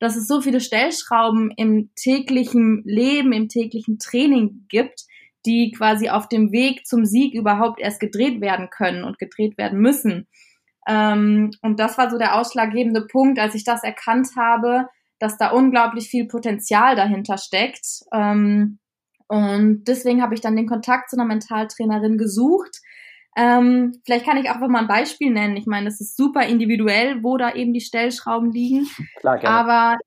Dass 0.00 0.16
es 0.16 0.28
so 0.28 0.42
viele 0.42 0.60
Stellschrauben 0.60 1.50
im 1.56 1.92
täglichen 1.96 2.82
Leben, 2.84 3.32
im 3.32 3.48
täglichen 3.48 3.98
Training 3.98 4.66
gibt, 4.68 5.06
die 5.48 5.72
quasi 5.72 6.10
auf 6.10 6.28
dem 6.28 6.52
Weg 6.52 6.86
zum 6.86 7.06
Sieg 7.06 7.34
überhaupt 7.34 7.80
erst 7.80 8.00
gedreht 8.00 8.40
werden 8.42 8.68
können 8.70 9.02
und 9.02 9.18
gedreht 9.18 9.56
werden 9.56 9.80
müssen. 9.80 10.28
Ähm, 10.86 11.50
und 11.62 11.80
das 11.80 11.96
war 11.96 12.10
so 12.10 12.18
der 12.18 12.38
ausschlaggebende 12.38 13.06
Punkt, 13.06 13.38
als 13.38 13.54
ich 13.54 13.64
das 13.64 13.82
erkannt 13.82 14.28
habe, 14.36 14.88
dass 15.18 15.38
da 15.38 15.50
unglaublich 15.50 16.08
viel 16.08 16.28
Potenzial 16.28 16.96
dahinter 16.96 17.38
steckt. 17.38 18.04
Ähm, 18.12 18.78
und 19.26 19.84
deswegen 19.88 20.22
habe 20.22 20.34
ich 20.34 20.40
dann 20.40 20.56
den 20.56 20.68
Kontakt 20.68 21.10
zu 21.10 21.16
einer 21.16 21.26
Mentaltrainerin 21.26 22.18
gesucht. 22.18 22.80
Ähm, 23.36 24.00
vielleicht 24.04 24.26
kann 24.26 24.36
ich 24.36 24.50
auch 24.50 24.58
mal 24.58 24.80
ein 24.80 24.88
Beispiel 24.88 25.30
nennen. 25.30 25.56
Ich 25.56 25.66
meine, 25.66 25.88
es 25.88 26.00
ist 26.00 26.16
super 26.16 26.46
individuell, 26.46 27.22
wo 27.22 27.36
da 27.36 27.54
eben 27.54 27.72
die 27.72 27.80
Stellschrauben 27.80 28.50
liegen. 28.50 28.86
Klar, 29.20 29.38
gerne. 29.38 29.56
Aber 29.56 29.98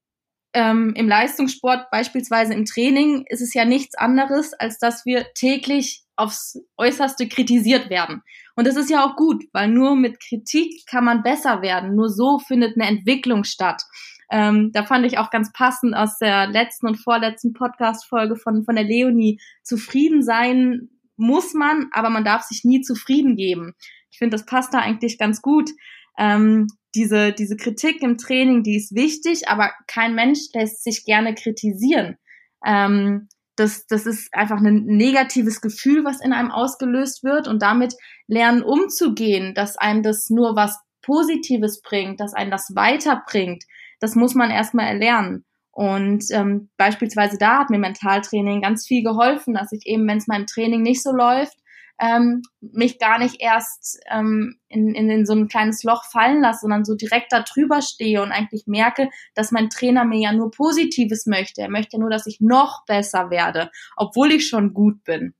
ähm, 0.54 0.94
im 0.96 1.08
Leistungssport, 1.08 1.90
beispielsweise 1.92 2.54
im 2.54 2.66
Training, 2.66 3.26
ist 3.30 3.42
es 3.42 3.54
ja 3.54 3.66
nichts 3.66 3.96
anderes, 3.96 4.54
als 4.54 4.78
dass 4.78 5.06
wir 5.06 5.26
täglich 5.34 6.04
aufs 6.16 6.60
Äußerste 6.78 7.28
kritisiert 7.28 7.90
werden. 7.90 8.22
Und 8.56 8.68
das 8.68 8.76
ist 8.76 8.90
ja 8.90 9.06
auch 9.06 9.16
gut, 9.16 9.44
weil 9.54 9.70
nur 9.70 9.96
mit 9.96 10.20
Kritik 10.20 10.86
kann 10.88 11.06
man 11.06 11.24
besser 11.24 11.62
werden. 11.62 11.96
Nur 11.96 12.10
so 12.10 12.38
findet 12.40 12.76
eine 12.76 12.88
Entwicklung 12.88 13.44
statt. 13.44 13.82
Ähm, 14.30 14.72
da 14.72 14.84
fand 14.84 15.06
ich 15.06 15.18
auch 15.18 15.30
ganz 15.30 15.52
passend 15.52 15.96
aus 15.96 16.18
der 16.18 16.48
letzten 16.48 16.88
und 16.88 16.96
vorletzten 16.96 17.54
Podcast-Folge 17.54 18.36
von, 18.36 18.64
von 18.64 18.76
der 18.76 18.86
Leonie. 18.86 19.40
Zufrieden 19.64 20.22
sein 20.22 20.90
muss 21.18 21.54
man, 21.54 21.88
aber 21.92 22.10
man 22.10 22.24
darf 22.24 22.44
sich 22.44 22.64
nie 22.64 22.82
zufrieden 22.82 23.36
geben. 23.36 23.74
Ich 24.10 24.18
finde, 24.18 24.36
das 24.36 24.46
passt 24.46 24.74
da 24.74 24.80
eigentlich 24.80 25.18
ganz 25.18 25.42
gut. 25.42 25.70
Ähm, 26.18 26.68
diese, 26.96 27.32
diese 27.32 27.56
Kritik 27.56 28.02
im 28.02 28.18
Training, 28.18 28.64
die 28.64 28.76
ist 28.76 28.94
wichtig, 28.94 29.48
aber 29.48 29.72
kein 29.88 30.16
Mensch 30.16 30.40
lässt 30.54 30.84
sich 30.84 31.06
gerne 31.06 31.34
kritisieren. 31.36 32.18
Ähm, 32.66 33.30
das, 33.56 33.86
das 33.88 34.06
ist 34.06 34.34
einfach 34.34 34.58
ein 34.58 34.86
negatives 34.86 35.62
Gefühl, 35.62 36.04
was 36.04 36.22
in 36.22 36.34
einem 36.34 36.52
ausgelöst 36.52 37.24
wird 37.24 37.48
und 37.48 37.62
damit 37.62 37.96
lernen 38.28 38.64
umzugehen, 38.64 39.54
dass 39.54 39.78
einem 39.78 40.04
das 40.04 40.30
nur 40.30 40.56
was 40.56 40.80
Positives 41.02 41.82
bringt, 41.82 42.20
dass 42.20 42.34
einem 42.34 42.52
das 42.52 42.74
weiterbringt, 42.76 43.64
das 44.00 44.16
muss 44.16 44.36
man 44.36 44.52
erstmal 44.52 44.88
erlernen. 44.88 45.46
Und 45.72 46.26
ähm, 46.32 46.70
beispielsweise 46.78 47.38
da 47.38 47.60
hat 47.60 47.70
mir 47.70 47.80
Mentaltraining 47.80 48.62
ganz 48.62 48.86
viel 48.86 49.04
geholfen, 49.04 49.54
dass 49.54 49.72
ich 49.72 49.86
eben, 49.86 50.08
wenn 50.08 50.18
es 50.18 50.28
meinem 50.28 50.46
Training 50.46 50.82
nicht 50.82 51.02
so 51.02 51.12
läuft, 51.12 51.58
ähm, 52.02 52.42
mich 52.62 52.98
gar 52.98 53.20
nicht 53.20 53.36
erst 53.40 54.00
ähm, 54.10 54.58
in, 54.68 54.96
in, 54.96 55.10
in 55.10 55.26
so 55.26 55.34
ein 55.34 55.48
kleines 55.48 55.84
Loch 55.84 56.04
fallen 56.12 56.42
lasse, 56.42 56.62
sondern 56.62 56.84
so 56.84 56.96
direkt 56.96 57.32
da 57.32 57.44
drüber 57.44 57.82
stehe 57.84 58.24
und 58.24 58.32
eigentlich 58.32 58.64
merke, 58.66 59.10
dass 59.36 59.52
mein 59.52 59.70
Trainer 59.70 60.04
mir 60.04 60.20
ja 60.20 60.34
nur 60.34 60.50
Positives 60.50 61.28
möchte. 61.28 61.62
Er 61.62 61.70
möchte 61.70 62.00
nur, 62.00 62.10
dass 62.10 62.26
ich 62.26 62.42
noch 62.42 62.86
besser 62.88 63.30
werde, 63.30 63.70
obwohl 63.96 64.32
ich 64.32 64.48
schon 64.48 64.74
gut 64.74 65.04
bin. 65.04 65.36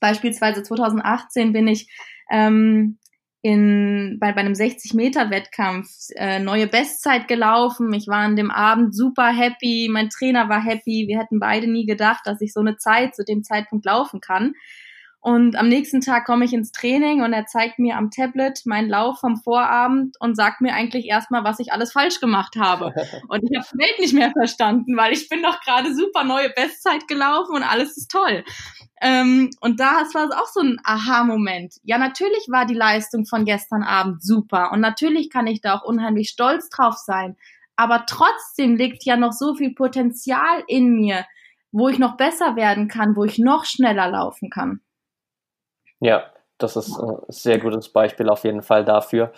Beispielsweise 0.00 0.64
2018 0.64 1.52
bin 1.52 1.68
ich 1.68 1.88
ähm, 2.32 2.98
in, 3.42 4.18
bei, 4.18 4.32
bei 4.32 4.40
einem 4.40 4.54
60-Meter-Wettkampf 4.54 5.88
äh, 6.16 6.40
neue 6.40 6.66
Bestzeit 6.66 7.28
gelaufen. 7.28 7.92
Ich 7.92 8.08
war 8.08 8.18
an 8.18 8.34
dem 8.34 8.50
Abend 8.50 8.96
super 8.96 9.28
happy, 9.28 9.88
mein 9.88 10.10
Trainer 10.10 10.48
war 10.48 10.64
happy. 10.64 11.06
Wir 11.06 11.20
hätten 11.20 11.38
beide 11.38 11.70
nie 11.70 11.86
gedacht, 11.86 12.22
dass 12.24 12.40
ich 12.40 12.52
so 12.52 12.60
eine 12.60 12.76
Zeit 12.76 13.14
zu 13.14 13.24
dem 13.24 13.44
Zeitpunkt 13.44 13.84
laufen 13.84 14.20
kann. 14.20 14.54
Und 15.24 15.54
am 15.54 15.68
nächsten 15.68 16.00
Tag 16.00 16.24
komme 16.24 16.44
ich 16.44 16.52
ins 16.52 16.72
Training 16.72 17.22
und 17.22 17.32
er 17.32 17.46
zeigt 17.46 17.78
mir 17.78 17.96
am 17.96 18.10
Tablet 18.10 18.66
meinen 18.66 18.88
Lauf 18.88 19.20
vom 19.20 19.36
Vorabend 19.36 20.16
und 20.18 20.34
sagt 20.34 20.60
mir 20.60 20.74
eigentlich 20.74 21.06
erstmal, 21.06 21.44
was 21.44 21.60
ich 21.60 21.72
alles 21.72 21.92
falsch 21.92 22.18
gemacht 22.18 22.56
habe. 22.56 22.86
Und 23.28 23.44
ich 23.48 23.56
habe 23.56 23.66
die 23.72 23.78
Welt 23.78 24.00
nicht 24.00 24.14
mehr 24.14 24.32
verstanden, 24.32 24.96
weil 24.96 25.12
ich 25.12 25.28
bin 25.28 25.40
doch 25.40 25.60
gerade 25.60 25.94
super 25.94 26.24
neue 26.24 26.50
Bestzeit 26.50 27.06
gelaufen 27.06 27.54
und 27.54 27.62
alles 27.62 27.96
ist 27.96 28.10
toll. 28.10 28.44
Ähm, 29.00 29.50
und 29.60 29.78
da 29.78 30.02
war 30.12 30.24
es 30.24 30.32
auch 30.32 30.48
so 30.48 30.60
ein 30.60 30.80
Aha-Moment. 30.82 31.74
Ja, 31.84 31.98
natürlich 31.98 32.48
war 32.48 32.66
die 32.66 32.74
Leistung 32.74 33.24
von 33.24 33.44
gestern 33.44 33.84
Abend 33.84 34.24
super 34.24 34.72
und 34.72 34.80
natürlich 34.80 35.30
kann 35.30 35.46
ich 35.46 35.60
da 35.60 35.74
auch 35.74 35.84
unheimlich 35.84 36.30
stolz 36.30 36.68
drauf 36.68 36.96
sein. 36.96 37.36
Aber 37.76 38.06
trotzdem 38.06 38.74
liegt 38.74 39.04
ja 39.04 39.16
noch 39.16 39.32
so 39.32 39.54
viel 39.54 39.72
Potenzial 39.72 40.64
in 40.66 40.94
mir, 40.94 41.24
wo 41.70 41.88
ich 41.88 42.00
noch 42.00 42.16
besser 42.16 42.56
werden 42.56 42.88
kann, 42.88 43.14
wo 43.14 43.24
ich 43.24 43.38
noch 43.38 43.64
schneller 43.64 44.10
laufen 44.10 44.50
kann. 44.50 44.80
Ja, 46.02 46.24
das 46.58 46.74
ist 46.74 46.98
ein 46.98 47.16
sehr 47.28 47.60
gutes 47.60 47.88
Beispiel 47.88 48.28
auf 48.28 48.42
jeden 48.42 48.62
Fall 48.62 48.84
dafür. 48.84 49.32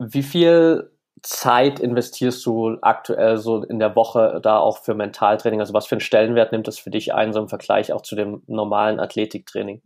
Wie 0.00 0.24
viel 0.24 0.90
Zeit 1.22 1.78
investierst 1.78 2.44
du 2.44 2.76
aktuell 2.82 3.36
so 3.36 3.62
in 3.62 3.78
der 3.78 3.94
Woche 3.94 4.40
da 4.42 4.58
auch 4.58 4.78
für 4.78 4.94
Mentaltraining? 4.94 5.60
Also 5.60 5.74
was 5.74 5.86
für 5.86 5.94
einen 5.94 6.00
Stellenwert 6.00 6.50
nimmt 6.50 6.66
das 6.66 6.78
für 6.78 6.90
dich 6.90 7.14
ein, 7.14 7.32
so 7.32 7.38
im 7.38 7.48
Vergleich 7.48 7.92
auch 7.92 8.02
zu 8.02 8.16
dem 8.16 8.42
normalen 8.48 8.98
Athletiktraining? 8.98 9.80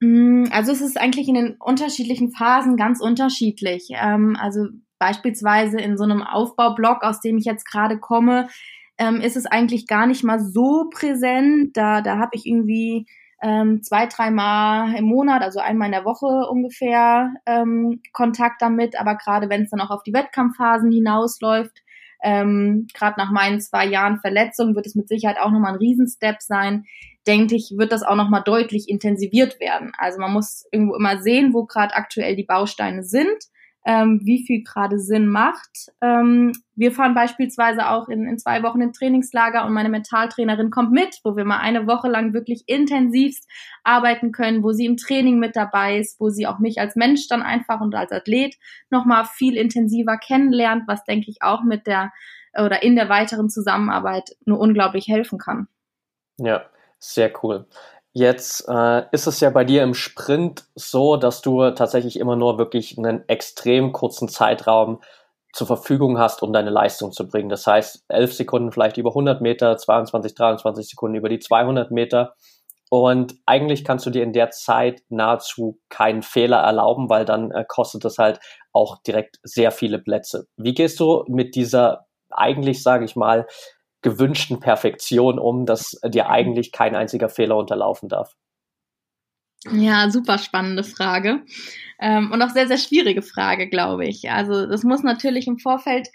Mm, 0.00 0.44
also 0.52 0.70
es 0.70 0.80
ist 0.80 0.96
eigentlich 0.96 1.26
in 1.26 1.34
den 1.34 1.56
unterschiedlichen 1.58 2.30
Phasen 2.30 2.76
ganz 2.76 3.00
unterschiedlich. 3.00 3.88
Ähm, 4.00 4.36
also 4.40 4.66
beispielsweise 5.00 5.80
in 5.80 5.96
so 5.98 6.04
einem 6.04 6.22
Aufbaublock, 6.22 7.02
aus 7.02 7.20
dem 7.20 7.36
ich 7.36 7.46
jetzt 7.46 7.64
gerade 7.64 7.98
komme, 7.98 8.48
ähm, 8.96 9.20
ist 9.20 9.36
es 9.36 9.46
eigentlich 9.46 9.88
gar 9.88 10.06
nicht 10.06 10.22
mal 10.22 10.38
so 10.38 10.88
präsent. 10.88 11.76
Da, 11.76 12.00
da 12.00 12.18
habe 12.18 12.30
ich 12.34 12.46
irgendwie 12.46 13.06
ähm, 13.42 13.82
zwei, 13.82 14.06
dreimal 14.06 14.94
im 14.94 15.04
Monat, 15.04 15.42
also 15.42 15.60
einmal 15.60 15.86
in 15.86 15.92
der 15.92 16.04
Woche 16.04 16.48
ungefähr 16.50 17.34
ähm, 17.46 18.00
Kontakt 18.12 18.62
damit. 18.62 18.98
Aber 18.98 19.16
gerade 19.16 19.48
wenn 19.48 19.62
es 19.62 19.70
dann 19.70 19.80
auch 19.80 19.90
auf 19.90 20.02
die 20.02 20.12
Wettkampfphasen 20.12 20.90
hinausläuft, 20.90 21.82
ähm, 22.22 22.88
gerade 22.94 23.14
nach 23.18 23.30
meinen 23.30 23.60
zwei 23.60 23.86
Jahren 23.86 24.18
Verletzung 24.18 24.74
wird 24.74 24.86
es 24.86 24.96
mit 24.96 25.08
Sicherheit 25.08 25.38
auch 25.38 25.50
nochmal 25.50 25.74
ein 25.74 25.78
Riesenstep 25.78 26.42
sein. 26.42 26.84
Denke 27.26 27.54
ich, 27.54 27.74
wird 27.76 27.92
das 27.92 28.02
auch 28.02 28.16
nochmal 28.16 28.42
deutlich 28.44 28.88
intensiviert 28.88 29.60
werden. 29.60 29.92
Also 29.98 30.18
man 30.18 30.32
muss 30.32 30.66
irgendwo 30.72 30.96
immer 30.96 31.20
sehen, 31.20 31.52
wo 31.52 31.64
gerade 31.64 31.94
aktuell 31.94 32.34
die 32.34 32.44
Bausteine 32.44 33.04
sind 33.04 33.44
ähm, 33.88 34.20
wie 34.22 34.44
viel 34.44 34.62
gerade 34.62 34.98
Sinn 34.98 35.28
macht. 35.28 35.88
Ähm, 36.02 36.52
wir 36.74 36.92
fahren 36.92 37.14
beispielsweise 37.14 37.88
auch 37.88 38.10
in, 38.10 38.28
in 38.28 38.38
zwei 38.38 38.62
Wochen 38.62 38.82
in 38.82 38.92
Trainingslager 38.92 39.64
und 39.64 39.72
meine 39.72 39.88
Mentaltrainerin 39.88 40.70
kommt 40.70 40.92
mit, 40.92 41.18
wo 41.24 41.36
wir 41.36 41.46
mal 41.46 41.56
eine 41.56 41.86
Woche 41.86 42.06
lang 42.06 42.34
wirklich 42.34 42.64
intensivst 42.66 43.48
arbeiten 43.84 44.30
können, 44.30 44.62
wo 44.62 44.72
sie 44.72 44.84
im 44.84 44.98
Training 44.98 45.38
mit 45.38 45.56
dabei 45.56 45.96
ist, 45.96 46.20
wo 46.20 46.28
sie 46.28 46.46
auch 46.46 46.58
mich 46.58 46.78
als 46.78 46.96
Mensch 46.96 47.28
dann 47.28 47.40
einfach 47.40 47.80
und 47.80 47.94
als 47.94 48.12
Athlet 48.12 48.56
nochmal 48.90 49.24
viel 49.24 49.56
intensiver 49.56 50.18
kennenlernt, 50.18 50.82
was 50.86 51.02
denke 51.04 51.30
ich 51.30 51.38
auch 51.40 51.64
mit 51.64 51.86
der 51.86 52.12
oder 52.58 52.82
in 52.82 52.94
der 52.94 53.08
weiteren 53.08 53.48
Zusammenarbeit 53.48 54.36
nur 54.44 54.60
unglaublich 54.60 55.08
helfen 55.08 55.38
kann. 55.38 55.66
Ja, 56.36 56.66
sehr 56.98 57.32
cool. 57.42 57.66
Jetzt 58.12 58.66
äh, 58.68 59.04
ist 59.12 59.26
es 59.26 59.40
ja 59.40 59.50
bei 59.50 59.64
dir 59.64 59.82
im 59.82 59.94
Sprint 59.94 60.64
so, 60.74 61.16
dass 61.16 61.42
du 61.42 61.70
tatsächlich 61.70 62.18
immer 62.18 62.36
nur 62.36 62.58
wirklich 62.58 62.96
einen 62.98 63.28
extrem 63.28 63.92
kurzen 63.92 64.28
Zeitraum 64.28 65.00
zur 65.52 65.66
Verfügung 65.66 66.18
hast, 66.18 66.42
um 66.42 66.52
deine 66.52 66.70
Leistung 66.70 67.12
zu 67.12 67.26
bringen. 67.26 67.48
Das 67.48 67.66
heißt, 67.66 68.04
11 68.08 68.34
Sekunden 68.34 68.72
vielleicht 68.72 68.96
über 68.96 69.10
100 69.10 69.40
Meter, 69.40 69.76
22, 69.76 70.34
23 70.34 70.88
Sekunden 70.88 71.16
über 71.16 71.28
die 71.28 71.38
200 71.38 71.90
Meter. 71.90 72.34
Und 72.90 73.34
eigentlich 73.44 73.84
kannst 73.84 74.06
du 74.06 74.10
dir 74.10 74.22
in 74.22 74.32
der 74.32 74.50
Zeit 74.50 75.02
nahezu 75.10 75.78
keinen 75.90 76.22
Fehler 76.22 76.58
erlauben, 76.58 77.10
weil 77.10 77.24
dann 77.24 77.50
äh, 77.50 77.64
kostet 77.66 78.04
es 78.04 78.18
halt 78.18 78.40
auch 78.72 79.02
direkt 79.02 79.38
sehr 79.42 79.70
viele 79.70 79.98
Plätze. 79.98 80.46
Wie 80.56 80.74
gehst 80.74 80.98
du 81.00 81.24
mit 81.28 81.54
dieser 81.54 82.06
eigentlich, 82.30 82.82
sage 82.82 83.04
ich 83.04 83.16
mal, 83.16 83.46
gewünschten 84.02 84.60
Perfektion 84.60 85.38
um, 85.38 85.66
dass 85.66 86.00
dir 86.04 86.28
eigentlich 86.28 86.72
kein 86.72 86.94
einziger 86.94 87.28
Fehler 87.28 87.56
unterlaufen 87.56 88.08
darf? 88.08 88.34
Ja, 89.72 90.08
super 90.10 90.38
spannende 90.38 90.84
Frage. 90.84 91.44
Ähm, 92.00 92.30
und 92.30 92.40
auch 92.42 92.50
sehr, 92.50 92.68
sehr 92.68 92.78
schwierige 92.78 93.22
Frage, 93.22 93.68
glaube 93.68 94.06
ich. 94.06 94.30
Also 94.30 94.66
das 94.66 94.84
muss 94.84 95.02
natürlich 95.02 95.48
im 95.48 95.58
Vorfeld 95.58 96.08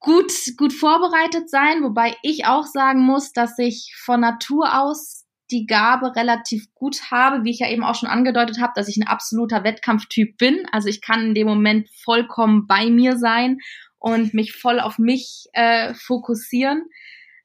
gut, 0.00 0.32
gut 0.56 0.72
vorbereitet 0.72 1.48
sein, 1.48 1.82
wobei 1.82 2.16
ich 2.22 2.46
auch 2.46 2.64
sagen 2.64 3.04
muss, 3.04 3.32
dass 3.32 3.58
ich 3.58 3.94
von 4.04 4.20
Natur 4.20 4.80
aus 4.80 5.24
die 5.50 5.66
Gabe 5.66 6.14
relativ 6.14 6.66
gut 6.74 7.10
habe, 7.10 7.44
wie 7.44 7.50
ich 7.50 7.60
ja 7.60 7.70
eben 7.70 7.82
auch 7.82 7.94
schon 7.94 8.08
angedeutet 8.08 8.60
habe, 8.60 8.72
dass 8.74 8.88
ich 8.88 8.98
ein 8.98 9.06
absoluter 9.06 9.64
Wettkampftyp 9.64 10.36
bin. 10.36 10.66
Also 10.72 10.88
ich 10.88 11.00
kann 11.00 11.28
in 11.28 11.34
dem 11.34 11.46
Moment 11.46 11.88
vollkommen 12.04 12.66
bei 12.66 12.90
mir 12.90 13.16
sein 13.16 13.58
und 13.98 14.34
mich 14.34 14.52
voll 14.52 14.80
auf 14.80 14.98
mich 14.98 15.46
äh, 15.52 15.94
fokussieren. 15.94 16.84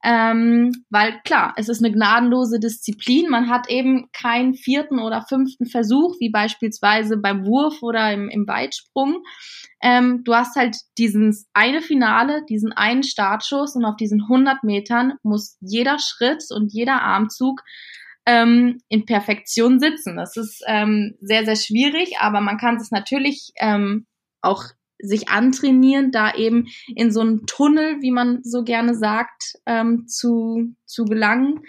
Ähm, 0.06 0.74
weil 0.90 1.22
klar, 1.24 1.54
es 1.56 1.70
ist 1.70 1.82
eine 1.82 1.94
gnadenlose 1.94 2.60
Disziplin. 2.60 3.30
Man 3.30 3.50
hat 3.50 3.70
eben 3.70 4.10
keinen 4.12 4.54
vierten 4.54 5.00
oder 5.00 5.22
fünften 5.22 5.66
Versuch, 5.66 6.16
wie 6.20 6.30
beispielsweise 6.30 7.16
beim 7.16 7.46
Wurf 7.46 7.82
oder 7.82 8.12
im, 8.12 8.28
im 8.28 8.46
Weitsprung. 8.46 9.24
Ähm, 9.82 10.24
du 10.26 10.36
hast 10.36 10.58
halt 10.58 10.76
dieses 10.98 11.48
eine 11.54 11.82
Finale, 11.82 12.44
diesen 12.50 12.74
einen 12.74 13.04
Startschuss 13.04 13.78
und 13.78 13.86
auf 13.86 13.96
diesen 13.96 14.24
100 14.24 14.66
Metern 14.66 15.14
muss 15.24 15.58
jeder 15.62 15.98
Schritt 16.00 16.44
und 16.50 16.74
jeder 16.74 17.02
Armzug 17.02 17.62
ähm, 18.26 18.80
in 18.90 19.06
Perfektion 19.06 19.80
sitzen. 19.80 20.18
Das 20.18 20.36
ist 20.36 20.64
ähm, 20.68 21.16
sehr, 21.22 21.46
sehr 21.46 21.56
schwierig, 21.56 22.16
aber 22.20 22.42
man 22.42 22.58
kann 22.58 22.76
es 22.76 22.92
natürlich 22.92 23.52
ähm, 23.56 24.06
auch 24.42 24.66
sich 25.04 25.30
antrainieren, 25.30 26.12
da 26.12 26.34
eben 26.34 26.68
in 26.96 27.12
so 27.12 27.22
einen 27.22 27.46
Tunnel, 27.46 28.02
wie 28.02 28.12
man 28.12 28.40
so 28.44 28.64
gerne 28.64 28.96
sagt, 28.96 29.54
ähm, 29.66 30.08
zu, 30.08 30.74
zu 30.86 31.06
gelangen. 31.06 31.60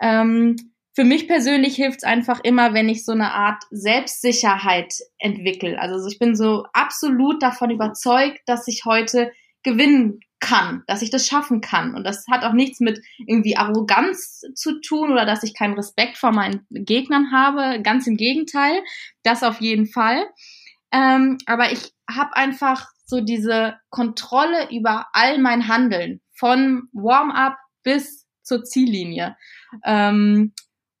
Ähm, 0.00 0.56
für 0.94 1.04
mich 1.04 1.28
persönlich 1.28 1.76
hilft 1.76 1.98
es 1.98 2.04
einfach 2.04 2.40
immer, 2.42 2.74
wenn 2.74 2.88
ich 2.88 3.04
so 3.04 3.12
eine 3.12 3.32
Art 3.32 3.62
Selbstsicherheit 3.70 4.94
entwickle. 5.18 5.80
Also 5.80 6.04
ich 6.08 6.18
bin 6.18 6.34
so 6.34 6.64
absolut 6.72 7.40
davon 7.40 7.70
überzeugt, 7.70 8.40
dass 8.46 8.66
ich 8.66 8.84
heute 8.84 9.30
gewinnen 9.62 10.20
kann, 10.40 10.82
dass 10.86 11.02
ich 11.02 11.10
das 11.10 11.26
schaffen 11.26 11.60
kann. 11.60 11.94
Und 11.94 12.04
das 12.04 12.24
hat 12.30 12.44
auch 12.44 12.52
nichts 12.52 12.80
mit 12.80 13.00
irgendwie 13.26 13.56
Arroganz 13.56 14.40
zu 14.54 14.80
tun 14.80 15.12
oder 15.12 15.24
dass 15.24 15.42
ich 15.42 15.54
keinen 15.54 15.74
Respekt 15.74 16.16
vor 16.16 16.32
meinen 16.32 16.66
Gegnern 16.70 17.32
habe. 17.32 17.82
Ganz 17.82 18.06
im 18.06 18.16
Gegenteil, 18.16 18.82
das 19.22 19.42
auf 19.42 19.60
jeden 19.60 19.86
Fall. 19.86 20.26
Ähm, 20.92 21.38
aber 21.46 21.70
ich 21.72 21.92
habe 22.08 22.36
einfach 22.36 22.88
so 23.04 23.20
diese 23.20 23.76
Kontrolle 23.90 24.70
über 24.70 25.06
all 25.12 25.38
mein 25.38 25.68
Handeln, 25.68 26.20
von 26.34 26.88
Warm-up 26.92 27.56
bis 27.82 28.26
zur 28.42 28.64
Ziellinie. 28.64 29.36
Ähm, 29.84 30.52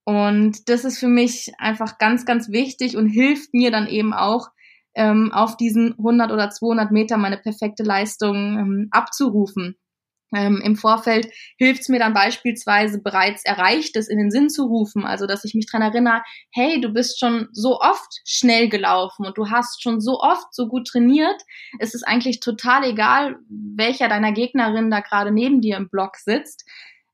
und 0.04 0.68
das 0.68 0.84
ist 0.84 0.98
für 0.98 1.08
mich 1.08 1.52
einfach 1.58 1.98
ganz, 1.98 2.24
ganz 2.24 2.50
wichtig 2.50 2.96
und 2.96 3.08
hilft 3.08 3.52
mir 3.52 3.70
dann 3.70 3.86
eben 3.86 4.14
auch, 4.14 4.48
ähm, 4.94 5.32
auf 5.32 5.56
diesen 5.56 5.92
100 5.98 6.32
oder 6.32 6.50
200 6.50 6.90
Meter 6.90 7.18
meine 7.18 7.38
perfekte 7.38 7.82
Leistung 7.82 8.58
ähm, 8.58 8.88
abzurufen. 8.90 9.76
Ähm, 10.34 10.60
Im 10.62 10.76
Vorfeld 10.76 11.28
hilft 11.56 11.82
es 11.82 11.88
mir 11.88 11.98
dann 11.98 12.12
beispielsweise 12.12 13.00
bereits 13.00 13.44
Erreichtes 13.44 14.08
in 14.08 14.18
den 14.18 14.30
Sinn 14.30 14.50
zu 14.50 14.66
rufen, 14.66 15.04
also 15.04 15.26
dass 15.26 15.44
ich 15.44 15.54
mich 15.54 15.66
dran 15.66 15.80
erinnere, 15.80 16.22
hey, 16.52 16.80
du 16.80 16.90
bist 16.90 17.18
schon 17.18 17.48
so 17.52 17.80
oft 17.80 18.20
schnell 18.26 18.68
gelaufen 18.68 19.24
und 19.24 19.38
du 19.38 19.50
hast 19.50 19.82
schon 19.82 20.00
so 20.00 20.20
oft 20.20 20.52
so 20.52 20.68
gut 20.68 20.86
trainiert. 20.86 21.40
Es 21.78 21.94
ist 21.94 22.06
eigentlich 22.06 22.40
total 22.40 22.84
egal, 22.84 23.36
welcher 23.48 24.08
deiner 24.08 24.32
Gegnerinnen 24.32 24.90
da 24.90 25.00
gerade 25.00 25.32
neben 25.32 25.62
dir 25.62 25.78
im 25.78 25.88
Block 25.88 26.16
sitzt. 26.16 26.68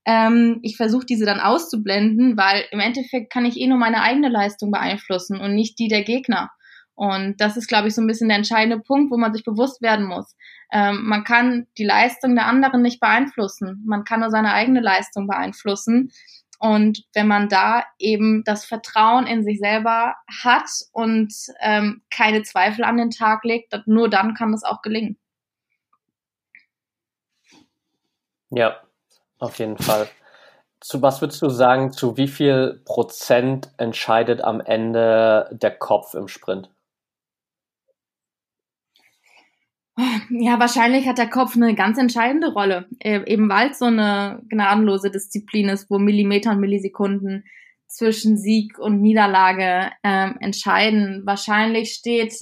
Ähm, 0.07 0.59
ich 0.63 0.77
versuche 0.77 1.07
diese 1.07 1.25
dann 1.25 1.41
auszublenden, 1.41 2.37
weil 2.37 2.65
im 2.73 2.81
Endeffekt 2.81 3.33
kann 3.33 3.47
ich 3.47 3.59
eh 3.59 3.67
nur 3.69 3.79
meine 3.79 4.03
eigene 4.03 4.29
Leistung 4.29 4.71
beeinflussen 4.71 5.41
und 5.41 5.55
nicht 5.55 5.79
die 5.79 5.89
der 5.89 6.03
Gegner. 6.03 6.51
Und 6.97 7.41
das 7.41 7.57
ist, 7.57 7.67
glaube 7.67 7.89
ich, 7.89 7.95
so 7.95 8.01
ein 8.01 8.07
bisschen 8.07 8.29
der 8.29 8.39
entscheidende 8.39 8.79
Punkt, 8.79 9.11
wo 9.11 9.17
man 9.17 9.33
sich 9.33 9.45
bewusst 9.45 9.83
werden 9.83 10.07
muss. 10.07 10.37
Ähm, 10.75 11.05
man 11.05 11.23
kann 11.23 11.69
die 11.79 11.85
Leistung 11.85 12.35
der 12.35 12.47
anderen 12.47 12.83
nicht 12.83 12.99
beeinflussen. 12.99 13.81
Man 13.87 14.05
kann 14.05 14.21
nur 14.21 14.31
seine 14.31 14.53
eigene 14.53 14.81
Leistung 14.81 15.29
beeinflussen. 15.29 16.11
Und 16.59 17.05
wenn 17.15 17.29
man 17.29 17.49
da 17.49 17.85
eben 17.99 18.43
das 18.45 18.65
Vertrauen 18.65 19.27
in 19.27 19.45
sich 19.45 19.61
selber 19.61 20.17
hat 20.43 20.69
und 20.91 21.33
ähm, 21.61 22.03
keine 22.11 22.43
Zweifel 22.43 22.85
an 22.85 22.97
den 22.97 23.11
Tag 23.11 23.45
legt, 23.45 23.73
nur 23.87 24.11
dann 24.11 24.35
kann 24.35 24.51
das 24.51 24.65
auch 24.65 24.83
gelingen. 24.83 25.17
Ja, 28.51 28.81
auf 29.39 29.59
jeden 29.61 29.79
Fall. 29.79 30.09
Zu 30.81 31.03
was 31.03 31.21
würdest 31.21 31.41
du 31.41 31.51
sagen, 31.51 31.93
zu 31.93 32.17
wie 32.17 32.29
viel 32.29 32.83
Prozent 32.85 33.71
entscheidet 33.77 34.43
am 34.43 34.61
Ende 34.61 35.49
der 35.53 35.71
Kopf 35.71 36.15
im 36.15 36.27
Sprint? 36.27 36.69
Ja, 40.31 40.59
wahrscheinlich 40.59 41.07
hat 41.07 41.19
der 41.19 41.31
Kopf 41.31 41.55
eine 41.55 41.75
ganz 41.75 41.99
entscheidende 41.99 42.53
Rolle, 42.53 42.89
äh, 42.99 43.21
eben 43.27 43.49
weil 43.49 43.71
es 43.71 43.79
so 43.79 43.85
eine 43.85 44.43
gnadenlose 44.49 45.11
Disziplin 45.11 45.69
ist, 45.69 45.89
wo 45.89 45.99
Millimeter 45.99 46.51
und 46.51 46.61
Millisekunden 46.61 47.45
zwischen 47.87 48.37
Sieg 48.37 48.79
und 48.79 49.01
Niederlage 49.01 49.93
ähm, 50.03 50.37
entscheiden. 50.41 51.23
Wahrscheinlich 51.25 51.93
steht, 51.93 52.35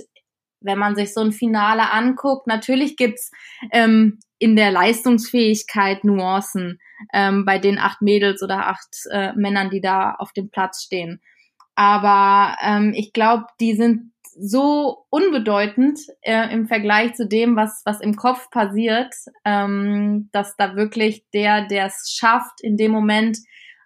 wenn 0.61 0.79
man 0.79 0.97
sich 0.97 1.13
so 1.13 1.21
ein 1.21 1.33
Finale 1.33 1.91
anguckt, 1.91 2.47
natürlich 2.47 2.97
gibt's 2.97 3.31
ähm, 3.71 4.19
in 4.39 4.57
der 4.57 4.71
Leistungsfähigkeit 4.71 6.05
Nuancen 6.05 6.79
ähm, 7.13 7.45
bei 7.45 7.59
den 7.59 7.79
acht 7.79 8.01
Mädels 8.01 8.43
oder 8.43 8.69
acht 8.69 8.97
äh, 9.11 9.33
Männern, 9.35 9.69
die 9.69 9.81
da 9.81 10.15
auf 10.19 10.33
dem 10.33 10.51
Platz 10.51 10.83
stehen. 10.83 11.21
Aber 11.75 12.57
ähm, 12.63 12.93
ich 12.95 13.13
glaube, 13.13 13.45
die 13.61 13.75
sind 13.75 14.13
so 14.39 15.07
unbedeutend 15.11 15.99
äh, 16.23 16.53
im 16.53 16.67
Vergleich 16.67 17.15
zu 17.15 17.27
dem, 17.27 17.57
was, 17.57 17.83
was 17.85 18.01
im 18.01 18.17
Kopf 18.17 18.51
passiert, 18.51 19.15
ähm, 19.45 20.29
dass 20.33 20.57
da 20.57 20.77
wirklich 20.77 21.25
der, 21.33 21.67
der 21.67 21.87
es 21.87 22.15
schafft, 22.17 22.61
in 22.63 22.77
dem 22.77 22.93
Moment 22.93 23.39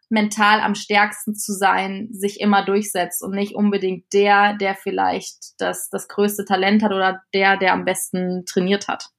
mental 0.09 0.61
am 0.61 0.75
stärksten 0.75 1.35
zu 1.35 1.53
sein, 1.53 2.09
sich 2.13 2.41
immer 2.41 2.65
durchsetzt 2.65 3.23
und 3.23 3.33
nicht 3.33 3.55
unbedingt 3.55 4.13
der, 4.13 4.55
der 4.55 4.75
vielleicht 4.75 5.61
das, 5.61 5.89
das 5.91 6.09
größte 6.09 6.45
Talent 6.45 6.83
hat 6.83 6.93
oder 6.93 7.23
der, 7.35 7.57
der 7.57 7.73
am 7.73 7.85
besten 7.85 8.45
trainiert 8.47 8.89
hat. 8.89 9.11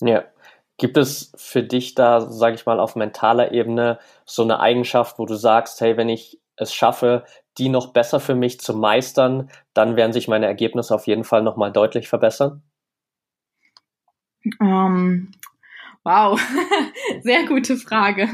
Ja. 0.00 0.24
Gibt 0.76 0.96
es 0.96 1.32
für 1.36 1.62
dich 1.62 1.94
da, 1.94 2.20
sage 2.20 2.56
ich 2.56 2.66
mal, 2.66 2.80
auf 2.80 2.96
mentaler 2.96 3.52
Ebene 3.52 4.00
so 4.24 4.42
eine 4.42 4.58
Eigenschaft, 4.58 5.20
wo 5.20 5.26
du 5.26 5.36
sagst, 5.36 5.80
hey, 5.80 5.96
wenn 5.96 6.08
ich 6.08 6.40
es 6.56 6.74
schaffe, 6.74 7.24
die 7.58 7.68
noch 7.68 7.92
besser 7.92 8.20
für 8.20 8.34
mich 8.34 8.60
zu 8.60 8.74
meistern, 8.74 9.50
dann 9.72 9.96
werden 9.96 10.12
sich 10.12 10.28
meine 10.28 10.46
Ergebnisse 10.46 10.94
auf 10.94 11.06
jeden 11.06 11.24
Fall 11.24 11.42
nochmal 11.42 11.72
deutlich 11.72 12.08
verbessern? 12.08 12.62
Um, 14.60 14.68
ähm, 14.68 15.32
wow, 16.04 16.40
sehr 17.22 17.46
gute 17.46 17.76
Frage. 17.76 18.28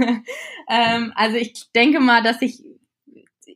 ähm, 0.69 1.13
also 1.15 1.37
ich 1.37 1.71
denke 1.73 2.01
mal, 2.01 2.23
dass 2.23 2.43
ich 2.43 2.65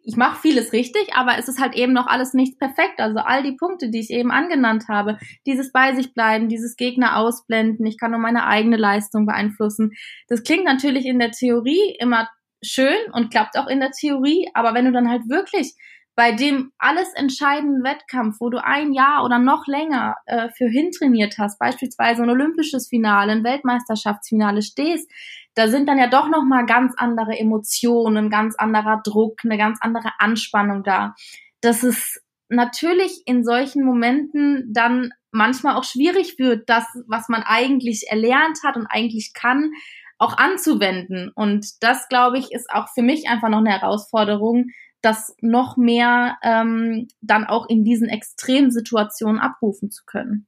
ich 0.07 0.17
mache 0.17 0.41
vieles 0.41 0.73
richtig, 0.75 1.15
aber 1.15 1.39
es 1.39 1.49
ist 1.49 1.61
halt 1.61 1.75
eben 1.75 1.95
noch 1.95 2.07
alles 2.07 2.35
nicht 2.35 2.59
perfekt. 2.59 3.01
Also 3.01 3.21
all 3.21 3.43
die 3.43 3.57
Punkte, 3.57 3.89
die 3.89 4.01
ich 4.01 4.11
eben 4.11 4.31
angenannt 4.31 4.89
habe, 4.89 5.19
dieses 5.47 5.73
bei 5.73 5.95
sich 5.95 6.13
bleiben, 6.13 6.51
dieses 6.51 6.77
Gegner 6.77 7.17
ausblenden, 7.17 7.87
ich 7.87 7.99
kann 7.99 8.11
nur 8.11 8.21
meine 8.21 8.47
eigene 8.47 8.77
Leistung 8.77 9.25
beeinflussen. 9.25 9.93
Das 10.29 10.43
klingt 10.43 10.65
natürlich 10.65 11.07
in 11.07 11.19
der 11.19 11.31
Theorie 11.31 11.97
immer 11.99 12.29
schön 12.65 12.97
und 13.13 13.31
klappt 13.31 13.57
auch 13.59 13.67
in 13.67 13.81
der 13.81 13.91
Theorie, 13.91 14.49
aber 14.55 14.75
wenn 14.75 14.87
du 14.87 14.93
dann 14.93 15.11
halt 15.11 15.29
wirklich 15.29 15.75
bei 16.17 16.31
dem 16.31 16.71
alles 16.79 17.13
entscheidenden 17.15 17.83
Wettkampf, 17.83 18.37
wo 18.39 18.49
du 18.49 18.63
ein 18.63 18.93
Jahr 18.93 19.25
oder 19.25 19.39
noch 19.39 19.67
länger 19.67 20.17
äh, 20.27 20.49
für 20.57 20.69
hintrainiert 20.69 21.39
hast, 21.39 21.59
beispielsweise 21.59 22.23
ein 22.23 22.31
olympisches 22.31 22.89
Finale, 22.89 23.33
ein 23.33 23.45
Weltmeisterschaftsfinale 23.45 24.63
stehst, 24.63 25.11
da 25.55 25.69
sind 25.69 25.89
dann 25.89 25.99
ja 25.99 26.09
doch 26.09 26.29
noch 26.29 26.45
mal 26.45 26.67
ganz 26.67 26.95
andere 26.97 27.39
Emotionen, 27.39 28.31
ganz 28.31 28.55
anderer 28.57 29.01
Druck, 29.05 29.41
eine 29.45 29.59
ganz 29.59 29.79
andere 29.81 30.13
Anspannung 30.19 30.83
da. 30.85 31.15
Das 31.61 31.83
ist 31.83 32.23
natürlich 32.49 33.23
in 33.27 33.45
solchen 33.45 33.85
Momenten 33.85 34.73
dann 34.73 35.11
manchmal 35.31 35.75
auch 35.75 35.85
schwierig 35.85 36.39
wird, 36.39 36.69
das, 36.69 36.85
was 37.09 37.29
man 37.29 37.43
eigentlich 37.43 38.07
erlernt 38.09 38.59
hat 38.65 38.77
und 38.77 38.87
eigentlich 38.87 39.33
kann, 39.35 39.73
auch 40.19 40.37
anzuwenden. 40.37 41.31
Und 41.35 41.83
das, 41.83 42.09
glaube 42.09 42.39
ich, 42.39 42.53
ist 42.53 42.71
auch 42.71 42.89
für 42.95 43.03
mich 43.03 43.29
einfach 43.29 43.49
noch 43.49 43.59
eine 43.59 43.71
Herausforderung, 43.71 44.67
das 45.03 45.37
noch 45.41 45.77
mehr 45.77 46.37
ähm, 46.43 47.09
dann 47.21 47.45
auch 47.45 47.69
in 47.69 47.85
diesen 47.85 48.09
extremen 48.09 48.71
Situationen 48.71 49.41
abrufen 49.41 49.91
zu 49.91 50.05
können. 50.07 50.47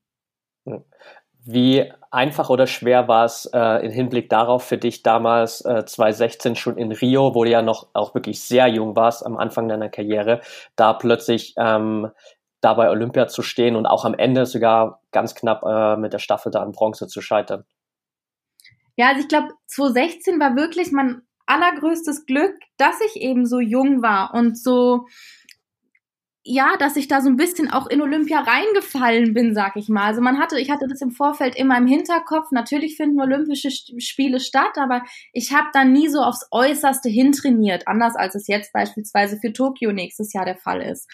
Wie 1.44 1.92
einfach 2.11 2.50
oder 2.50 2.66
schwer 2.66 3.07
war 3.07 3.24
es 3.24 3.48
äh, 3.52 3.85
im 3.87 3.92
Hinblick 3.92 4.29
darauf 4.31 4.64
für 4.64 4.79
dich 4.79 5.02
damals 5.02 5.61
äh, 5.64 5.85
2016 5.85 6.57
schon 6.57 6.76
in 6.76 6.90
Rio, 6.90 7.35
wo 7.35 7.44
du 7.44 7.50
ja 7.50 7.62
noch 7.62 7.88
auch 7.92 8.14
wirklich 8.14 8.42
sehr 8.42 8.66
jung 8.66 8.96
warst 8.96 9.24
am 9.24 9.37
Anfang 9.37 9.68
deiner 9.68 9.88
Karriere, 9.88 10.40
da 10.74 10.92
plötzlich 10.92 11.55
ähm, 11.57 12.11
da 12.61 12.74
bei 12.74 12.90
Olympia 12.90 13.29
zu 13.29 13.42
stehen 13.42 13.76
und 13.76 13.87
auch 13.87 14.05
am 14.05 14.14
Ende 14.14 14.44
sogar 14.46 15.00
ganz 15.12 15.37
knapp 15.37 15.62
äh, 15.64 15.96
mit 15.96 16.12
der 16.12 16.18
Staffel 16.18 16.50
da 16.50 16.62
an 16.62 16.72
Bronze 16.72 17.07
zu 17.07 17.20
scheitern? 17.20 17.64
Ja, 18.96 19.09
also 19.09 19.20
ich 19.20 19.28
glaube, 19.28 19.54
2016 19.66 20.40
war 20.40 20.56
wirklich 20.56 20.90
mein 20.90 21.22
allergrößtes 21.46 22.26
Glück, 22.26 22.54
dass 22.76 23.00
ich 23.00 23.20
eben 23.22 23.46
so 23.46 23.61
jung 23.61 24.02
war 24.02 24.35
und 24.35 24.59
so, 24.59 25.06
ja, 26.48 26.76
dass 26.78 26.96
ich 26.96 27.09
da 27.09 27.20
so 27.20 27.28
ein 27.28 27.37
bisschen 27.37 27.72
auch 27.72 27.88
in 27.88 28.00
Olympia 28.00 28.38
reingefallen 28.38 29.35
bin, 29.35 29.52
sag 29.52 29.74
ich 29.74 29.88
mal. 29.88 30.04
Also 30.04 30.20
man 30.20 30.38
hatte, 30.38 30.61
ich 30.61 30.70
hatte 30.70 30.87
das 30.88 31.00
im 31.02 31.11
Vorfeld 31.11 31.56
immer 31.56 31.76
im 31.76 31.88
Hinterkopf. 31.88 32.52
Natürlich 32.52 32.96
finden 32.96 33.20
Olympische 33.20 33.70
Spiele 33.98 34.38
statt, 34.38 34.76
aber 34.76 35.02
ich 35.32 35.52
habe 35.52 35.66
da 35.72 35.85
nie 35.85 36.09
so 36.09 36.20
aufs 36.20 36.46
Äußerste 36.52 37.09
hintrainiert, 37.09 37.88
anders 37.88 38.14
als 38.14 38.37
es 38.37 38.46
jetzt 38.46 38.72
beispielsweise 38.72 39.38
für 39.40 39.52
Tokio 39.52 39.90
nächstes 39.90 40.32
Jahr 40.32 40.44
der 40.44 40.56
Fall 40.56 40.82
ist. 40.82 41.11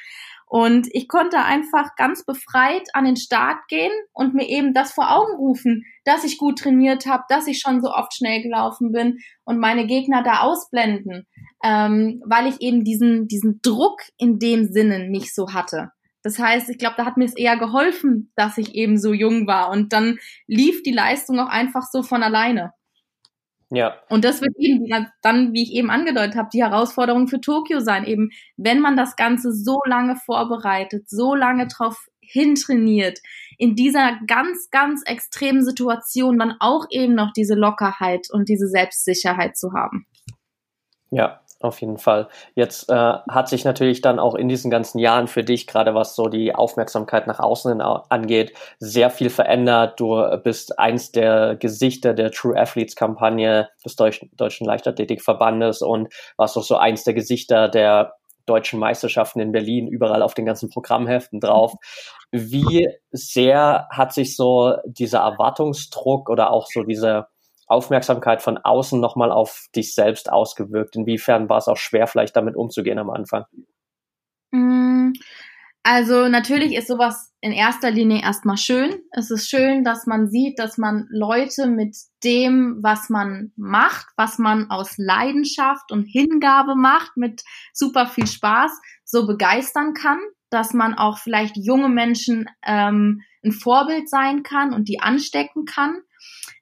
Und 0.53 0.87
ich 0.91 1.09
konnte 1.09 1.39
einfach 1.39 1.97
ganz 1.97 2.27
befreit 2.27 2.87
an 2.93 3.07
den 3.07 3.17
Start 3.17 3.57
gehen 3.69 3.91
und 4.13 4.35
mir 4.35 4.47
eben 4.47 4.75
das 4.75 4.93
vor 4.93 5.11
Augen 5.11 5.35
rufen, 5.37 5.83
dass 6.05 6.25
ich 6.25 6.37
gut 6.37 6.59
trainiert 6.59 7.07
habe, 7.07 7.23
dass 7.31 7.47
ich 7.47 7.59
schon 7.59 7.81
so 7.81 7.91
oft 7.91 8.13
schnell 8.13 8.43
gelaufen 8.43 8.93
bin 8.93 9.17
und 9.45 9.59
meine 9.59 9.87
Gegner 9.87 10.23
da 10.23 10.41
ausblenden, 10.41 11.27
ähm, 11.65 12.23
weil 12.27 12.49
ich 12.49 12.61
eben 12.61 12.85
diesen, 12.85 13.29
diesen 13.29 13.61
Druck 13.63 14.03
in 14.19 14.39
dem 14.39 14.67
Sinne 14.67 15.09
nicht 15.09 15.35
so 15.35 15.55
hatte. 15.55 15.89
Das 16.23 16.39
heißt, 16.39 16.69
ich 16.69 16.77
glaube, 16.77 16.97
da 16.99 17.07
hat 17.07 17.17
mir 17.17 17.25
es 17.25 17.35
eher 17.35 17.57
geholfen, 17.57 18.31
dass 18.37 18.59
ich 18.59 18.75
eben 18.75 18.99
so 18.99 19.15
jung 19.15 19.47
war 19.47 19.71
und 19.71 19.95
dann 19.95 20.19
lief 20.47 20.83
die 20.83 20.93
Leistung 20.93 21.41
auch 21.41 21.49
einfach 21.49 21.85
so 21.91 22.03
von 22.03 22.23
alleine. 22.23 22.75
Ja. 23.75 23.97
Und 24.11 24.27
das 24.27 24.43
wird 24.43 24.53
eben 24.59 24.87
dann, 25.23 25.55
wie 25.55 25.63
ich 25.63 25.73
eben 25.73 25.91
angedeutet 25.91 26.37
habe, 26.37 26.51
die 26.53 26.63
Herausforderung 26.63 27.27
für 27.27 27.41
Tokio 27.41 27.81
sein. 27.81 28.05
Eben, 28.05 28.29
wenn 28.59 28.81
man 28.81 28.97
das 28.97 29.17
Ganze 29.17 29.51
so 29.51 29.81
lange 29.87 30.17
vorbereitet, 30.17 31.09
so 31.09 31.35
lange 31.35 31.69
drauf 31.69 31.97
hintrainiert, 32.21 33.19
in 33.57 33.75
dieser 33.75 34.19
ganz, 34.27 34.69
ganz 34.71 35.03
extremen 35.07 35.65
Situation 35.65 36.39
dann 36.39 36.55
auch 36.61 36.85
eben 36.91 37.15
noch 37.15 37.33
diese 37.33 37.55
Lockerheit 37.55 38.29
und 38.31 38.51
diese 38.51 38.69
Selbstsicherheit 38.69 39.57
zu 39.57 39.73
haben. 39.73 40.07
Ja, 41.11 41.42
auf 41.65 41.81
jeden 41.81 41.99
Fall. 41.99 42.29
Jetzt 42.55 42.91
äh, 42.91 42.95
hat 42.95 43.49
sich 43.49 43.65
natürlich 43.65 44.01
dann 44.01 44.19
auch 44.19 44.35
in 44.35 44.49
diesen 44.49 44.71
ganzen 44.71 44.99
Jahren 44.99 45.29
für 45.29 45.45
dich, 45.45 45.67
gerade 45.67 45.95
was 45.95 46.15
so 46.15 46.27
die 46.27 46.55
Aufmerksamkeit 46.55 47.27
nach 47.27 47.41
außen 47.41 47.81
angeht, 47.81 48.53
sehr 48.79 49.11
viel 49.11 49.31
verändert. 49.31 49.99
Du 49.99 50.23
bist 50.43 50.79
eins 50.79 51.13
der 51.13 51.57
Gesichter 51.57 52.15
der 52.15 52.31
True 52.31 52.59
Athletes 52.59 52.97
Kampagne 52.97 53.69
des 53.85 53.97
Deutschen, 53.97 54.31
Deutschen 54.37 54.67
Leichtathletikverbandes 54.67 55.83
und 55.83 56.13
warst 56.37 56.57
auch 56.57 56.63
so 56.63 56.77
eins 56.77 57.05
der 57.05 57.15
Gesichter 57.15 57.69
der 57.69 58.15
deutschen 58.47 58.79
Meisterschaften 58.79 59.41
in 59.41 59.53
Berlin, 59.53 59.87
überall 59.87 60.23
auf 60.23 60.35
den 60.35 60.47
ganzen 60.47 60.69
Programmheften 60.71 61.41
drauf. 61.41 61.75
Wie 62.33 62.89
sehr 63.11 63.87
hat 63.91 64.13
sich 64.13 64.37
so 64.37 64.75
dieser 64.85 65.21
Erwartungsdruck 65.21 66.29
oder 66.29 66.51
auch 66.51 66.67
so 66.67 66.83
diese 66.83 67.27
Aufmerksamkeit 67.73 68.43
von 68.43 68.59
außen 68.59 69.01
nochmal 69.01 69.33
auf 69.33 69.67
dich 69.75 69.95
selbst 69.95 70.31
ausgewirkt? 70.31 70.95
Inwiefern 70.97 71.49
war 71.49 71.59
es 71.59 71.69
auch 71.69 71.77
schwer, 71.77 72.07
vielleicht 72.07 72.37
damit 72.37 72.55
umzugehen 72.55 72.99
am 72.99 73.11
Anfang? 73.11 73.45
Mm, 74.53 75.13
also 75.83 76.29
natürlich 76.29 76.77
ist 76.77 76.87
sowas 76.87 77.33
in 77.41 77.51
erster 77.51 77.91
Linie 77.91 78.23
erstmal 78.23 78.57
schön. 78.57 79.03
Es 79.11 79.33
ist 79.33 79.49
schön, 79.49 79.83
dass 79.83 80.07
man 80.07 80.29
sieht, 80.29 80.61
dass 80.61 80.79
man 80.79 81.09
Leute 81.11 81.67
mit 81.67 81.97
dem, 82.23 82.79
was 82.83 83.11
man 83.11 83.53
macht, 83.57 84.07
was 84.17 84.39
man 84.39 84.71
aus 84.71 84.95
Leidenschaft 84.97 85.91
und 85.91 86.05
Hingabe 86.05 86.77
macht, 86.77 87.17
mit 87.17 87.43
super 87.73 88.07
viel 88.07 88.29
Spaß, 88.29 88.71
so 89.05 89.27
begeistern 89.27 89.93
kann, 89.93 90.21
dass 90.51 90.73
man 90.73 90.95
auch 90.95 91.19
vielleicht 91.19 91.57
junge 91.57 91.89
Menschen 91.89 92.49
ähm, 92.65 93.23
ein 93.45 93.51
Vorbild 93.51 94.09
sein 94.09 94.45
kann 94.45 94.73
und 94.73 94.89
die 94.89 95.01
anstecken 95.01 95.65
kann. 95.65 95.97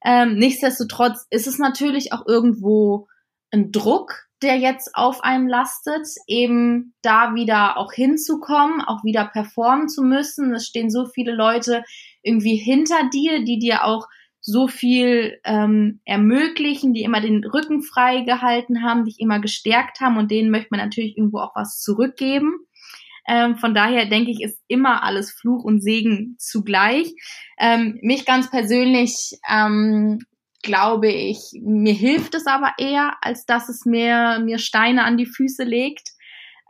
Ähm, 0.04 0.36
nichtsdestotrotz 0.36 1.26
ist 1.30 1.46
es 1.46 1.58
natürlich 1.58 2.12
auch 2.12 2.26
irgendwo 2.26 3.08
ein 3.50 3.72
Druck, 3.72 4.28
der 4.42 4.56
jetzt 4.56 4.94
auf 4.94 5.22
einem 5.22 5.48
lastet, 5.48 6.06
eben 6.26 6.94
da 7.02 7.34
wieder 7.34 7.76
auch 7.76 7.92
hinzukommen, 7.92 8.80
auch 8.80 9.04
wieder 9.04 9.26
performen 9.26 9.88
zu 9.88 10.02
müssen. 10.02 10.54
Es 10.54 10.66
stehen 10.66 10.90
so 10.90 11.06
viele 11.06 11.34
Leute 11.34 11.84
irgendwie 12.22 12.56
hinter 12.56 13.08
dir, 13.12 13.44
die 13.44 13.58
dir 13.58 13.84
auch 13.84 14.06
so 14.40 14.68
viel 14.68 15.38
ähm, 15.44 16.00
ermöglichen, 16.06 16.94
die 16.94 17.02
immer 17.02 17.20
den 17.20 17.44
Rücken 17.44 17.82
frei 17.82 18.22
gehalten 18.22 18.82
haben, 18.82 19.04
dich 19.04 19.20
immer 19.20 19.38
gestärkt 19.38 20.00
haben 20.00 20.16
und 20.16 20.30
denen 20.30 20.50
möchte 20.50 20.68
man 20.70 20.80
natürlich 20.80 21.18
irgendwo 21.18 21.40
auch 21.40 21.54
was 21.54 21.78
zurückgeben. 21.80 22.54
Ähm, 23.28 23.56
von 23.56 23.74
daher 23.74 24.06
denke 24.06 24.30
ich, 24.30 24.42
ist 24.42 24.60
immer 24.68 25.02
alles 25.02 25.30
Fluch 25.30 25.64
und 25.64 25.82
Segen 25.82 26.36
zugleich. 26.38 27.12
Ähm, 27.58 27.98
mich 28.02 28.24
ganz 28.24 28.50
persönlich 28.50 29.38
ähm, 29.48 30.20
glaube 30.62 31.08
ich, 31.08 31.52
mir 31.62 31.94
hilft 31.94 32.34
es 32.34 32.46
aber 32.46 32.72
eher, 32.78 33.14
als 33.22 33.46
dass 33.46 33.68
es 33.68 33.84
mir, 33.84 34.40
mir 34.44 34.58
Steine 34.58 35.04
an 35.04 35.16
die 35.16 35.26
Füße 35.26 35.64
legt. 35.64 36.10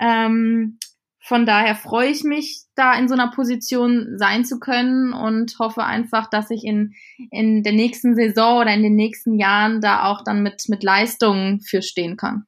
Ähm, 0.00 0.78
von 1.22 1.44
daher 1.46 1.76
freue 1.76 2.08
ich 2.08 2.24
mich, 2.24 2.62
da 2.74 2.94
in 2.94 3.06
so 3.06 3.14
einer 3.14 3.30
Position 3.30 4.16
sein 4.16 4.44
zu 4.44 4.58
können 4.58 5.12
und 5.12 5.58
hoffe 5.58 5.84
einfach, 5.84 6.30
dass 6.30 6.50
ich 6.50 6.64
in, 6.64 6.94
in 7.30 7.62
der 7.62 7.72
nächsten 7.72 8.14
Saison 8.14 8.62
oder 8.62 8.72
in 8.72 8.82
den 8.82 8.94
nächsten 8.94 9.38
Jahren 9.38 9.80
da 9.80 10.04
auch 10.04 10.24
dann 10.24 10.42
mit, 10.42 10.64
mit 10.68 10.82
Leistungen 10.82 11.60
für 11.60 11.82
stehen 11.82 12.16
kann. 12.16 12.46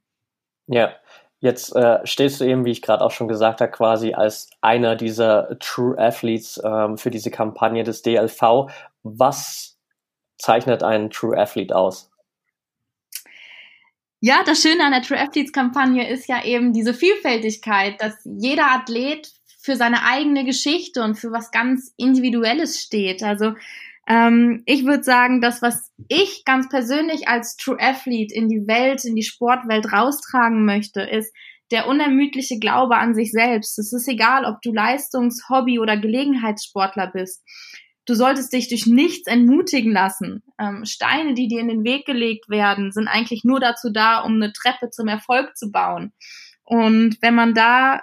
Ja, 0.66 0.94
Jetzt 1.42 1.74
äh, 1.74 1.98
stehst 2.06 2.40
du 2.40 2.44
eben, 2.44 2.64
wie 2.64 2.70
ich 2.70 2.82
gerade 2.82 3.04
auch 3.04 3.10
schon 3.10 3.26
gesagt 3.26 3.60
habe, 3.60 3.72
quasi 3.72 4.14
als 4.14 4.48
einer 4.60 4.94
dieser 4.94 5.58
True 5.58 5.98
Athletes 5.98 6.62
ähm, 6.64 6.96
für 6.96 7.10
diese 7.10 7.32
Kampagne 7.32 7.82
des 7.82 8.02
DLV. 8.02 8.70
Was 9.02 9.76
zeichnet 10.38 10.84
einen 10.84 11.10
True 11.10 11.36
Athlete 11.36 11.74
aus? 11.74 12.12
Ja, 14.20 14.44
das 14.46 14.62
Schöne 14.62 14.84
an 14.84 14.92
der 14.92 15.02
True 15.02 15.18
Athletes 15.18 15.52
Kampagne 15.52 16.08
ist 16.08 16.28
ja 16.28 16.44
eben 16.44 16.72
diese 16.72 16.94
Vielfältigkeit, 16.94 18.00
dass 18.00 18.14
jeder 18.24 18.70
Athlet 18.70 19.32
für 19.60 19.74
seine 19.74 20.04
eigene 20.04 20.44
Geschichte 20.44 21.02
und 21.02 21.16
für 21.16 21.32
was 21.32 21.50
ganz 21.50 21.92
Individuelles 21.96 22.80
steht. 22.80 23.24
Also 23.24 23.54
ähm, 24.08 24.62
ich 24.66 24.84
würde 24.84 25.04
sagen, 25.04 25.40
das, 25.40 25.62
was 25.62 25.90
ich 26.08 26.44
ganz 26.44 26.68
persönlich 26.68 27.28
als 27.28 27.56
True 27.56 27.78
Athlete 27.78 28.34
in 28.34 28.48
die 28.48 28.66
Welt, 28.66 29.04
in 29.04 29.14
die 29.14 29.22
Sportwelt 29.22 29.92
raustragen 29.92 30.64
möchte, 30.64 31.02
ist 31.02 31.32
der 31.70 31.86
unermüdliche 31.88 32.58
Glaube 32.58 32.96
an 32.96 33.14
sich 33.14 33.30
selbst. 33.32 33.78
Es 33.78 33.92
ist 33.92 34.08
egal, 34.08 34.44
ob 34.44 34.60
du 34.60 34.72
Leistungs-, 34.72 35.48
Hobby- 35.48 35.78
oder 35.78 35.96
Gelegenheitssportler 35.96 37.10
bist. 37.12 37.42
Du 38.04 38.14
solltest 38.14 38.52
dich 38.52 38.68
durch 38.68 38.86
nichts 38.86 39.28
entmutigen 39.28 39.92
lassen. 39.92 40.42
Ähm, 40.58 40.84
Steine, 40.84 41.34
die 41.34 41.46
dir 41.46 41.60
in 41.60 41.68
den 41.68 41.84
Weg 41.84 42.04
gelegt 42.04 42.48
werden, 42.48 42.90
sind 42.90 43.06
eigentlich 43.06 43.44
nur 43.44 43.60
dazu 43.60 43.90
da, 43.90 44.20
um 44.20 44.34
eine 44.34 44.52
Treppe 44.52 44.90
zum 44.90 45.06
Erfolg 45.06 45.56
zu 45.56 45.70
bauen. 45.70 46.12
Und 46.64 47.18
wenn 47.22 47.34
man 47.34 47.54
da 47.54 48.00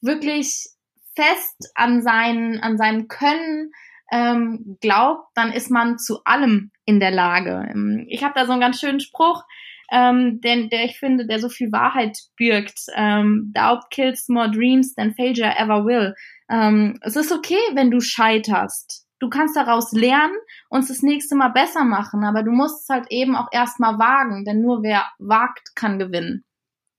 wirklich 0.00 0.66
fest 1.14 1.70
an 1.74 2.02
seinen, 2.02 2.60
an 2.60 2.78
seinem 2.78 3.08
Können, 3.08 3.72
ähm, 4.10 4.76
glaubt, 4.80 5.28
dann 5.34 5.52
ist 5.52 5.70
man 5.70 5.98
zu 5.98 6.22
allem 6.24 6.70
in 6.84 7.00
der 7.00 7.10
Lage. 7.10 7.68
Ähm, 7.70 8.06
ich 8.08 8.22
habe 8.22 8.34
da 8.36 8.46
so 8.46 8.52
einen 8.52 8.60
ganz 8.60 8.80
schönen 8.80 9.00
Spruch, 9.00 9.44
ähm, 9.90 10.40
der, 10.40 10.68
der 10.68 10.84
ich 10.84 10.98
finde, 10.98 11.26
der 11.26 11.38
so 11.38 11.48
viel 11.48 11.72
Wahrheit 11.72 12.18
birgt. 12.36 12.80
Ähm, 12.94 13.52
Doubt 13.54 13.90
kills 13.90 14.28
more 14.28 14.50
dreams 14.50 14.94
than 14.94 15.14
failure 15.14 15.56
ever 15.56 15.84
will. 15.84 16.14
Ähm, 16.50 16.98
es 17.02 17.16
ist 17.16 17.32
okay, 17.32 17.58
wenn 17.74 17.90
du 17.90 18.00
scheiterst. 18.00 19.04
Du 19.18 19.30
kannst 19.30 19.56
daraus 19.56 19.92
lernen 19.92 20.36
und 20.68 20.80
es 20.80 20.88
das 20.88 21.02
nächste 21.02 21.36
Mal 21.36 21.48
besser 21.48 21.84
machen, 21.84 22.22
aber 22.24 22.42
du 22.42 22.50
musst 22.50 22.82
es 22.82 22.88
halt 22.88 23.06
eben 23.10 23.34
auch 23.34 23.48
erstmal 23.50 23.98
wagen, 23.98 24.44
denn 24.44 24.60
nur 24.60 24.82
wer 24.82 25.06
wagt, 25.18 25.74
kann 25.74 25.98
gewinnen. 25.98 26.44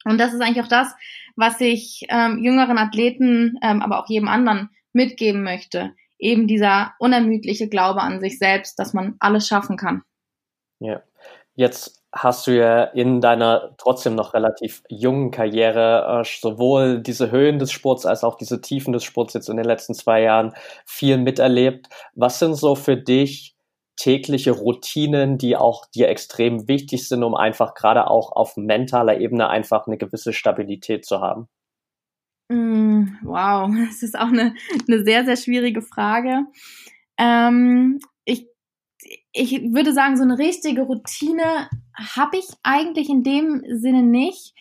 Und 0.04 0.18
das 0.18 0.34
ist 0.34 0.42
eigentlich 0.42 0.64
auch 0.64 0.70
das, 0.70 0.96
was 1.36 1.62
ich 1.62 2.06
ähm, 2.10 2.40
jüngeren 2.40 2.80
Athleten, 2.80 3.60
ähm, 3.62 3.82
aber 3.84 4.00
auch 4.00 4.10
jedem 4.10 4.30
anderen 4.30 4.70
mitgeben 4.94 5.44
möchte 5.44 5.94
eben 6.20 6.48
dieser 6.48 6.94
unermüdliche 7.00 7.70
Glaube 7.70 8.02
an 8.02 8.20
sich 8.20 8.40
selbst, 8.40 8.80
dass 8.80 8.94
man 8.94 9.16
alles 9.20 9.48
schaffen 9.48 9.78
kann. 9.78 10.04
Ja, 10.80 11.02
jetzt 11.56 12.04
hast 12.14 12.48
du 12.48 12.58
ja 12.58 12.84
in 12.84 13.22
deiner 13.22 13.76
trotzdem 13.78 14.16
noch 14.16 14.34
relativ 14.34 14.84
jungen 14.90 15.32
Karriere 15.32 16.22
äh, 16.22 16.24
sowohl 16.26 17.02
diese 17.02 17.32
Höhen 17.32 17.60
des 17.60 17.72
Sports 17.72 18.06
als 18.06 18.24
auch 18.24 18.36
diese 18.36 18.62
Tiefen 18.62 18.94
des 18.94 19.04
Sports 19.04 19.34
jetzt 19.34 19.50
in 19.50 19.58
den 19.58 19.66
letzten 19.66 19.94
zwei 19.94 20.22
Jahren 20.22 20.54
viel 20.86 21.18
miterlebt. 21.18 21.88
Was 22.16 22.40
sind 22.40 22.56
so 22.56 22.76
für 22.76 22.98
dich 22.98 23.56
tägliche 23.98 24.52
Routinen, 24.52 25.38
die 25.38 25.58
auch 25.58 25.86
dir 25.88 26.08
extrem 26.08 26.68
wichtig 26.68 27.08
sind, 27.08 27.24
um 27.24 27.36
einfach 27.36 27.74
gerade 27.74 28.10
auch 28.10 28.32
auf 28.32 28.56
mentaler 28.56 29.20
Ebene 29.20 29.50
einfach 29.50 29.88
eine 29.88 29.98
gewisse 29.98 30.34
Stabilität 30.34 31.06
zu 31.06 31.20
haben? 31.20 31.50
Mm, 32.50 33.18
wow, 33.24 33.70
das 33.88 34.04
ist 34.04 34.18
auch 34.18 34.28
eine, 34.28 34.56
eine 34.88 35.04
sehr, 35.04 35.26
sehr 35.26 35.38
schwierige 35.38 35.82
Frage. 35.82 36.46
Ähm, 37.18 38.00
ich, 38.26 38.48
ich 39.32 39.74
würde 39.74 39.94
sagen, 39.94 40.18
so 40.18 40.24
eine 40.24 40.38
richtige 40.38 40.82
Routine 40.84 41.70
habe 41.96 42.38
ich 42.38 42.48
eigentlich 42.64 43.10
in 43.10 43.24
dem 43.24 43.64
Sinne 43.70 44.04
nicht. 44.04 44.54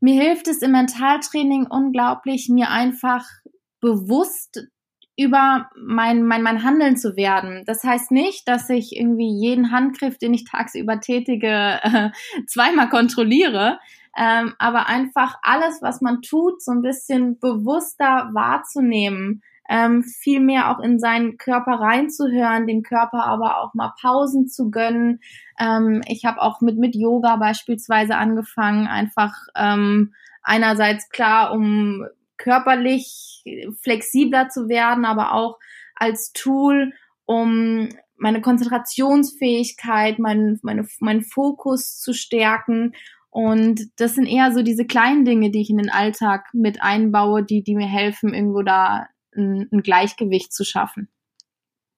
Mir 0.00 0.20
hilft 0.22 0.48
es 0.48 0.62
im 0.62 0.72
Mentaltraining 0.72 1.66
unglaublich, 1.66 2.48
mir 2.48 2.70
einfach 2.70 3.24
bewusst 3.80 4.66
über 5.18 5.70
mein, 5.76 6.24
mein, 6.24 6.42
mein 6.42 6.62
Handeln 6.62 6.96
zu 6.96 7.16
werden. 7.16 7.64
Das 7.66 7.82
heißt 7.82 8.10
nicht, 8.10 8.46
dass 8.46 8.68
ich 8.68 8.94
irgendwie 8.94 9.30
jeden 9.30 9.70
Handgriff, 9.70 10.18
den 10.18 10.34
ich 10.34 10.44
tagsüber 10.44 11.00
tätige, 11.00 11.80
äh, 11.82 12.10
zweimal 12.46 12.90
kontrolliere, 12.90 13.78
ähm, 14.16 14.54
aber 14.58 14.86
einfach 14.86 15.38
alles, 15.42 15.82
was 15.82 16.00
man 16.00 16.22
tut, 16.22 16.62
so 16.62 16.72
ein 16.72 16.82
bisschen 16.82 17.38
bewusster 17.38 18.30
wahrzunehmen, 18.32 19.42
ähm, 19.68 20.02
viel 20.04 20.40
mehr 20.40 20.70
auch 20.70 20.80
in 20.80 20.98
seinen 20.98 21.38
Körper 21.38 21.72
reinzuhören, 21.80 22.66
dem 22.66 22.82
Körper 22.82 23.24
aber 23.24 23.60
auch 23.60 23.74
mal 23.74 23.92
Pausen 24.00 24.48
zu 24.48 24.70
gönnen. 24.70 25.20
Ähm, 25.58 26.02
ich 26.06 26.24
habe 26.24 26.40
auch 26.40 26.60
mit, 26.60 26.78
mit 26.78 26.94
Yoga 26.94 27.36
beispielsweise 27.36 28.16
angefangen, 28.16 28.86
einfach 28.86 29.34
ähm, 29.56 30.14
einerseits 30.42 31.08
klar, 31.08 31.52
um 31.52 32.06
körperlich 32.36 33.42
flexibler 33.82 34.48
zu 34.48 34.68
werden, 34.68 35.04
aber 35.04 35.32
auch 35.32 35.58
als 35.94 36.32
Tool, 36.32 36.92
um 37.24 37.88
meine 38.18 38.40
Konzentrationsfähigkeit, 38.40 40.18
mein, 40.18 40.58
meine, 40.62 40.86
meinen 41.00 41.22
Fokus 41.22 41.98
zu 41.98 42.12
stärken. 42.12 42.92
Und 43.36 43.90
das 43.98 44.14
sind 44.14 44.24
eher 44.24 44.50
so 44.50 44.62
diese 44.62 44.86
kleinen 44.86 45.26
Dinge, 45.26 45.50
die 45.50 45.60
ich 45.60 45.68
in 45.68 45.76
den 45.76 45.90
Alltag 45.90 46.46
mit 46.54 46.80
einbaue, 46.80 47.44
die, 47.44 47.62
die 47.62 47.74
mir 47.74 47.86
helfen, 47.86 48.32
irgendwo 48.32 48.62
da 48.62 49.08
ein, 49.36 49.68
ein 49.70 49.82
Gleichgewicht 49.82 50.54
zu 50.54 50.64
schaffen. 50.64 51.10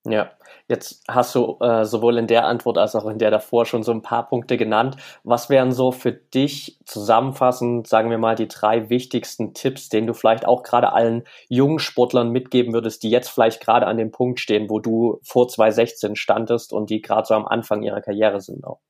Ja, 0.05 0.33
jetzt 0.67 1.05
hast 1.07 1.37
du 1.37 1.57
äh, 1.61 1.85
sowohl 1.85 2.19
in 2.19 2.27
der 2.27 2.45
Antwort 2.45 2.77
als 2.77 2.97
auch 2.97 3.07
in 3.07 3.19
der 3.19 3.31
davor 3.31 3.67
schon 3.67 3.85
so 3.85 3.93
ein 3.93 4.03
paar 4.03 4.29
Punkte 4.29 4.57
genannt. 4.57 4.97
Was 5.23 5.49
wären 5.49 5.71
so 5.71 5.93
für 5.93 6.11
dich 6.11 6.81
zusammenfassend, 6.85 7.87
sagen 7.87 8.11
wir 8.11 8.19
mal, 8.19 8.35
die 8.35 8.49
drei 8.49 8.91
wichtigsten 8.91 9.55
Tipps, 9.55 9.89
denen 9.89 10.09
du 10.09 10.15
vielleicht 10.15 10.45
auch 10.45 10.65
gerade 10.65 10.93
allen 10.93 11.23
jungen 11.49 11.79
Sportlern 11.79 12.33
mitgeben 12.33 12.73
würdest, 12.73 13.05
die 13.05 13.11
jetzt 13.11 13.29
vielleicht 13.29 13.61
gerade 13.61 13.87
an 13.87 13.97
dem 13.97 14.11
Punkt 14.11 14.41
stehen, 14.41 14.69
wo 14.69 14.81
du 14.81 15.21
vor 15.23 15.47
2016 15.47 16.17
standest 16.17 16.73
und 16.73 16.91
die 16.91 17.01
gerade 17.01 17.29
so 17.29 17.35
am 17.35 17.47
Anfang 17.47 17.85
ihrer 17.85 18.01
Karriere 18.01 18.41
sind 18.41 18.65
auch? 18.65 18.81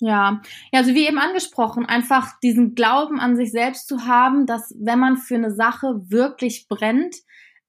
Ja, 0.00 0.40
ja, 0.72 0.78
also 0.78 0.94
wie 0.94 1.06
eben 1.08 1.18
angesprochen, 1.18 1.84
einfach 1.84 2.38
diesen 2.40 2.74
Glauben 2.76 3.18
an 3.18 3.36
sich 3.36 3.50
selbst 3.50 3.88
zu 3.88 4.06
haben, 4.06 4.46
dass 4.46 4.72
wenn 4.78 4.98
man 5.00 5.16
für 5.16 5.34
eine 5.34 5.50
Sache 5.52 6.02
wirklich 6.08 6.68
brennt, 6.68 7.16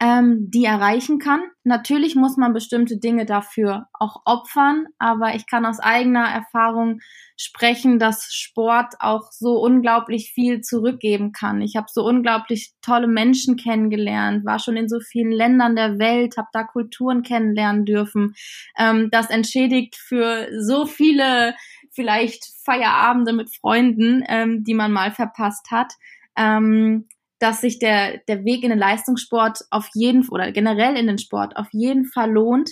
ähm, 0.01 0.49
die 0.49 0.63
erreichen 0.63 1.19
kann. 1.19 1.41
Natürlich 1.65 2.15
muss 2.15 2.37
man 2.37 2.53
bestimmte 2.53 2.97
Dinge 2.97 3.25
dafür 3.25 3.87
auch 3.93 4.21
opfern, 4.25 4.85
aber 4.97 5.35
ich 5.35 5.45
kann 5.45 5.65
aus 5.65 5.79
eigener 5.79 6.23
Erfahrung 6.25 6.99
sprechen, 7.35 7.99
dass 7.99 8.33
Sport 8.33 8.95
auch 8.99 9.31
so 9.31 9.59
unglaublich 9.59 10.31
viel 10.33 10.61
zurückgeben 10.61 11.31
kann. 11.33 11.61
Ich 11.61 11.75
habe 11.75 11.87
so 11.89 12.03
unglaublich 12.05 12.73
tolle 12.81 13.07
Menschen 13.07 13.57
kennengelernt, 13.57 14.45
war 14.45 14.59
schon 14.59 14.77
in 14.77 14.87
so 14.87 14.99
vielen 15.01 15.31
Ländern 15.31 15.75
der 15.75 15.99
Welt, 15.99 16.37
habe 16.37 16.47
da 16.53 16.63
Kulturen 16.63 17.21
kennenlernen 17.23 17.85
dürfen. 17.85 18.35
Ähm, 18.77 19.09
das 19.11 19.29
entschädigt 19.29 19.95
für 19.97 20.47
so 20.61 20.85
viele 20.85 21.55
vielleicht 21.99 22.45
Feierabende 22.63 23.33
mit 23.33 23.53
Freunden, 23.53 24.23
ähm, 24.29 24.63
die 24.63 24.73
man 24.73 24.93
mal 24.93 25.11
verpasst 25.11 25.69
hat. 25.69 25.91
Ähm, 26.37 27.09
dass 27.39 27.61
sich 27.61 27.79
der, 27.79 28.19
der 28.27 28.43
Weg 28.45 28.63
in 28.63 28.69
den 28.69 28.79
Leistungssport 28.79 29.59
auf 29.69 29.89
jeden 29.93 30.27
oder 30.29 30.51
generell 30.51 30.95
in 30.95 31.07
den 31.07 31.17
Sport 31.17 31.55
auf 31.57 31.67
jeden 31.71 32.05
Fall 32.05 32.31
lohnt. 32.31 32.71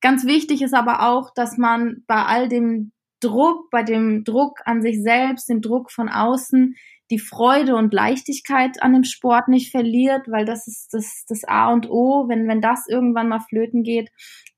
Ganz 0.00 0.26
wichtig 0.26 0.62
ist 0.62 0.74
aber 0.74 1.08
auch, 1.08 1.32
dass 1.34 1.56
man 1.56 2.04
bei 2.06 2.22
all 2.22 2.48
dem 2.48 2.92
Druck, 3.20 3.70
bei 3.70 3.82
dem 3.82 4.22
Druck 4.24 4.60
an 4.66 4.82
sich 4.82 5.02
selbst, 5.02 5.48
dem 5.48 5.62
Druck 5.62 5.90
von 5.90 6.10
außen, 6.10 6.76
die 7.10 7.18
Freude 7.18 7.76
und 7.76 7.92
Leichtigkeit 7.92 8.82
an 8.82 8.92
dem 8.92 9.04
Sport 9.04 9.48
nicht 9.48 9.70
verliert, 9.70 10.22
weil 10.28 10.44
das 10.44 10.66
ist 10.66 10.88
das, 10.92 11.24
das 11.28 11.44
A 11.44 11.72
und 11.72 11.90
O. 11.90 12.28
Wenn, 12.28 12.48
wenn 12.48 12.60
das 12.60 12.86
irgendwann 12.88 13.28
mal 13.28 13.40
flöten 13.40 13.82
geht, 13.82 14.10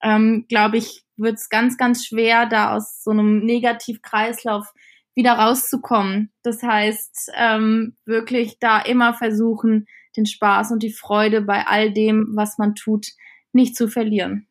ähm, 0.03 0.47
glaube 0.49 0.79
ich, 0.79 1.03
wird 1.17 1.35
es 1.35 1.49
ganz, 1.49 1.77
ganz 1.77 2.07
schwer, 2.07 2.47
da 2.47 2.75
aus 2.75 3.03
so 3.03 3.11
einem 3.11 3.45
Negativkreislauf 3.45 4.73
wieder 5.15 5.33
rauszukommen. 5.33 6.33
Das 6.43 6.63
heißt, 6.63 7.33
ähm, 7.35 7.97
wirklich 8.05 8.59
da 8.61 8.81
immer 8.81 9.15
versuchen, 9.15 9.87
den 10.17 10.27
Spaß 10.27 10.73
und 10.73 10.83
die 10.83 10.93
Freude 10.93 11.43
bei 11.43 11.67
all 11.67 11.93
dem, 11.93 12.33
was 12.35 12.59
man 12.59 12.75
tut, 12.75 13.09
nicht 13.53 13.77
zu 13.77 13.89
verlieren. 13.89 14.47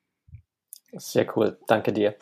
Sehr 0.94 1.28
cool, 1.38 1.58
danke 1.68 1.94
dir. 1.94 2.16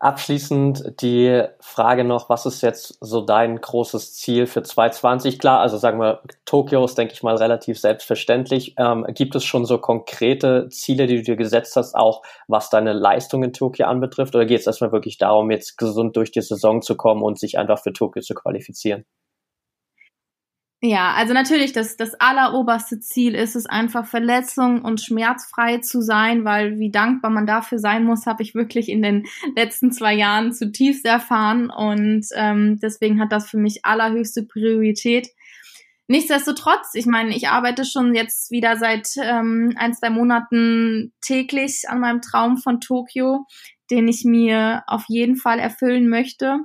Abschließend 0.00 1.02
die 1.02 1.42
Frage 1.58 2.04
noch, 2.04 2.28
was 2.28 2.46
ist 2.46 2.62
jetzt 2.62 2.98
so 3.00 3.20
dein 3.20 3.60
großes 3.60 4.14
Ziel 4.14 4.46
für 4.46 4.62
2020? 4.62 5.40
Klar, 5.40 5.58
also 5.58 5.76
sagen 5.76 5.98
wir, 5.98 6.22
Tokio 6.44 6.84
ist, 6.84 6.96
denke 6.96 7.14
ich 7.14 7.24
mal, 7.24 7.34
relativ 7.34 7.80
selbstverständlich. 7.80 8.74
Ähm, 8.78 9.04
gibt 9.08 9.34
es 9.34 9.44
schon 9.44 9.64
so 9.64 9.78
konkrete 9.78 10.68
Ziele, 10.68 11.08
die 11.08 11.16
du 11.16 11.22
dir 11.22 11.36
gesetzt 11.36 11.74
hast, 11.74 11.96
auch 11.96 12.22
was 12.46 12.70
deine 12.70 12.92
Leistung 12.92 13.42
in 13.42 13.52
Tokio 13.52 13.86
anbetrifft? 13.86 14.36
Oder 14.36 14.46
geht 14.46 14.60
es 14.60 14.68
erstmal 14.68 14.92
wirklich 14.92 15.18
darum, 15.18 15.50
jetzt 15.50 15.76
gesund 15.76 16.16
durch 16.16 16.30
die 16.30 16.42
Saison 16.42 16.80
zu 16.80 16.96
kommen 16.96 17.22
und 17.22 17.40
sich 17.40 17.58
einfach 17.58 17.80
für 17.80 17.92
Tokio 17.92 18.22
zu 18.22 18.34
qualifizieren? 18.34 19.04
Ja, 20.80 21.12
also 21.14 21.34
natürlich, 21.34 21.72
das, 21.72 21.96
das 21.96 22.14
alleroberste 22.14 23.00
Ziel 23.00 23.34
ist 23.34 23.56
es 23.56 23.66
einfach, 23.66 24.06
verletzung- 24.06 24.82
und 24.82 25.00
schmerzfrei 25.00 25.78
zu 25.78 26.00
sein, 26.00 26.44
weil 26.44 26.78
wie 26.78 26.92
dankbar 26.92 27.32
man 27.32 27.46
dafür 27.46 27.80
sein 27.80 28.04
muss, 28.04 28.26
habe 28.26 28.44
ich 28.44 28.54
wirklich 28.54 28.88
in 28.88 29.02
den 29.02 29.26
letzten 29.56 29.90
zwei 29.90 30.14
Jahren 30.14 30.52
zutiefst 30.52 31.04
erfahren 31.04 31.68
und 31.68 32.26
ähm, 32.36 32.78
deswegen 32.80 33.20
hat 33.20 33.32
das 33.32 33.50
für 33.50 33.58
mich 33.58 33.84
allerhöchste 33.84 34.44
Priorität. 34.44 35.26
Nichtsdestotrotz, 36.06 36.94
ich 36.94 37.06
meine, 37.06 37.34
ich 37.34 37.48
arbeite 37.48 37.84
schon 37.84 38.14
jetzt 38.14 38.52
wieder 38.52 38.76
seit 38.76 39.08
ähm, 39.20 39.74
ein, 39.76 39.94
zwei 39.94 40.10
Monaten 40.10 41.12
täglich 41.20 41.86
an 41.88 41.98
meinem 41.98 42.22
Traum 42.22 42.56
von 42.56 42.80
Tokio, 42.80 43.46
den 43.90 44.06
ich 44.06 44.24
mir 44.24 44.84
auf 44.86 45.06
jeden 45.08 45.34
Fall 45.34 45.58
erfüllen 45.58 46.08
möchte 46.08 46.60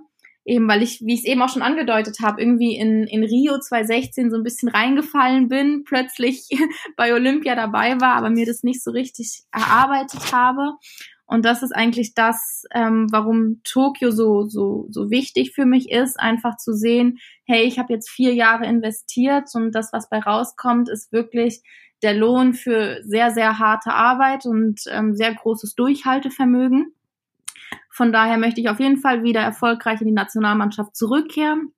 eben 0.45 0.67
weil 0.67 0.83
ich, 0.83 1.01
wie 1.01 1.13
ich 1.13 1.21
es 1.21 1.25
eben 1.25 1.41
auch 1.41 1.49
schon 1.49 1.61
angedeutet 1.61 2.17
habe, 2.21 2.41
irgendwie 2.41 2.75
in, 2.75 3.03
in 3.07 3.23
Rio 3.23 3.59
2016 3.59 4.29
so 4.29 4.37
ein 4.37 4.43
bisschen 4.43 4.69
reingefallen 4.69 5.47
bin, 5.47 5.83
plötzlich 5.85 6.49
bei 6.97 7.13
Olympia 7.13 7.55
dabei 7.55 7.99
war, 8.01 8.15
aber 8.15 8.29
mir 8.29 8.45
das 8.45 8.63
nicht 8.63 8.83
so 8.83 8.91
richtig 8.91 9.43
erarbeitet 9.51 10.33
habe. 10.33 10.73
Und 11.25 11.45
das 11.45 11.63
ist 11.63 11.71
eigentlich 11.71 12.13
das, 12.13 12.63
ähm, 12.73 13.07
warum 13.11 13.61
Tokio 13.63 14.11
so, 14.11 14.43
so, 14.43 14.87
so 14.89 15.09
wichtig 15.09 15.53
für 15.55 15.65
mich 15.65 15.89
ist, 15.89 16.19
einfach 16.19 16.57
zu 16.57 16.73
sehen, 16.73 17.17
hey, 17.45 17.63
ich 17.63 17.79
habe 17.79 17.93
jetzt 17.93 18.09
vier 18.09 18.33
Jahre 18.33 18.65
investiert 18.65 19.49
und 19.53 19.73
das, 19.73 19.93
was 19.93 20.09
bei 20.09 20.19
rauskommt, 20.19 20.89
ist 20.89 21.11
wirklich 21.13 21.63
der 22.03 22.13
Lohn 22.13 22.53
für 22.53 23.01
sehr, 23.03 23.31
sehr 23.31 23.57
harte 23.57 23.93
Arbeit 23.93 24.45
und 24.45 24.81
ähm, 24.91 25.15
sehr 25.15 25.33
großes 25.33 25.73
Durchhaltevermögen. 25.75 26.93
Von 27.89 28.11
daher 28.11 28.37
möchte 28.37 28.61
ich 28.61 28.69
auf 28.69 28.79
jeden 28.79 28.97
Fall 28.97 29.23
wieder 29.23 29.41
erfolgreich 29.41 30.01
in 30.01 30.07
die 30.07 30.13
Nationalmannschaft 30.13 30.95
zurückkehren, 30.95 31.73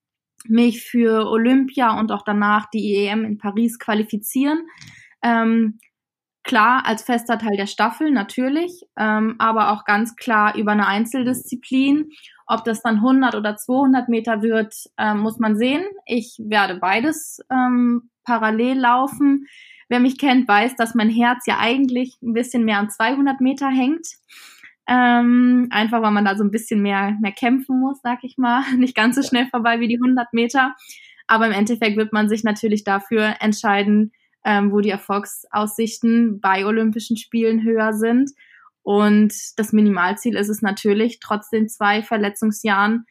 mich 0.47 0.83
für 0.83 1.27
Olympia 1.29 1.99
und 1.99 2.11
auch 2.11 2.23
danach 2.23 2.69
die 2.69 2.95
EM 2.95 3.25
in 3.25 3.37
Paris 3.37 3.79
qualifizieren. 3.79 4.67
Ähm, 5.23 5.79
klar 6.43 6.85
als 6.85 7.03
fester 7.03 7.37
Teil 7.37 7.57
der 7.57 7.67
Staffel 7.67 8.11
natürlich, 8.11 8.83
ähm, 8.97 9.35
aber 9.39 9.71
auch 9.71 9.83
ganz 9.83 10.15
klar 10.15 10.55
über 10.55 10.71
eine 10.71 10.87
Einzeldisziplin. 10.87 12.09
Ob 12.47 12.63
das 12.63 12.81
dann 12.81 12.97
100 12.97 13.35
oder 13.35 13.57
200 13.57 14.07
Meter 14.07 14.41
wird, 14.43 14.75
ähm, 14.97 15.19
muss 15.19 15.39
man 15.39 15.57
sehen. 15.57 15.83
Ich 16.05 16.37
werde 16.39 16.75
beides 16.75 17.39
ähm, 17.51 18.11
parallel 18.23 18.79
laufen. 18.79 19.47
Wer 19.89 19.99
mich 19.99 20.17
kennt, 20.17 20.47
weiß, 20.47 20.75
dass 20.75 20.95
mein 20.95 21.09
Herz 21.09 21.45
ja 21.45 21.57
eigentlich 21.59 22.17
ein 22.21 22.33
bisschen 22.33 22.65
mehr 22.65 22.79
an 22.79 22.89
200 22.89 23.41
Meter 23.41 23.67
hängt. 23.69 24.07
Ähm, 24.87 25.67
einfach 25.71 26.01
weil 26.01 26.11
man 26.11 26.25
da 26.25 26.37
so 26.37 26.43
ein 26.43 26.51
bisschen 26.51 26.81
mehr, 26.81 27.17
mehr 27.19 27.31
kämpfen 27.31 27.79
muss, 27.79 28.01
sag 28.01 28.23
ich 28.23 28.37
mal. 28.37 28.63
Nicht 28.77 28.95
ganz 28.95 29.15
so 29.15 29.23
schnell 29.23 29.47
vorbei 29.47 29.79
wie 29.79 29.87
die 29.87 29.97
100 29.97 30.33
Meter. 30.33 30.75
Aber 31.27 31.47
im 31.47 31.53
Endeffekt 31.53 31.97
wird 31.97 32.13
man 32.13 32.29
sich 32.29 32.43
natürlich 32.43 32.83
dafür 32.83 33.35
entscheiden, 33.39 34.11
ähm, 34.43 34.71
wo 34.71 34.79
die 34.79 34.91
Erfolgsaussichten 34.91 36.39
bei 36.39 36.65
Olympischen 36.65 37.17
Spielen 37.17 37.63
höher 37.63 37.93
sind. 37.93 38.31
Und 38.83 39.33
das 39.57 39.73
Minimalziel 39.73 40.35
ist 40.35 40.49
es 40.49 40.61
natürlich, 40.61 41.19
trotz 41.19 41.49
den 41.49 41.67
zwei 41.67 42.03
Verletzungsjahren 42.03 43.05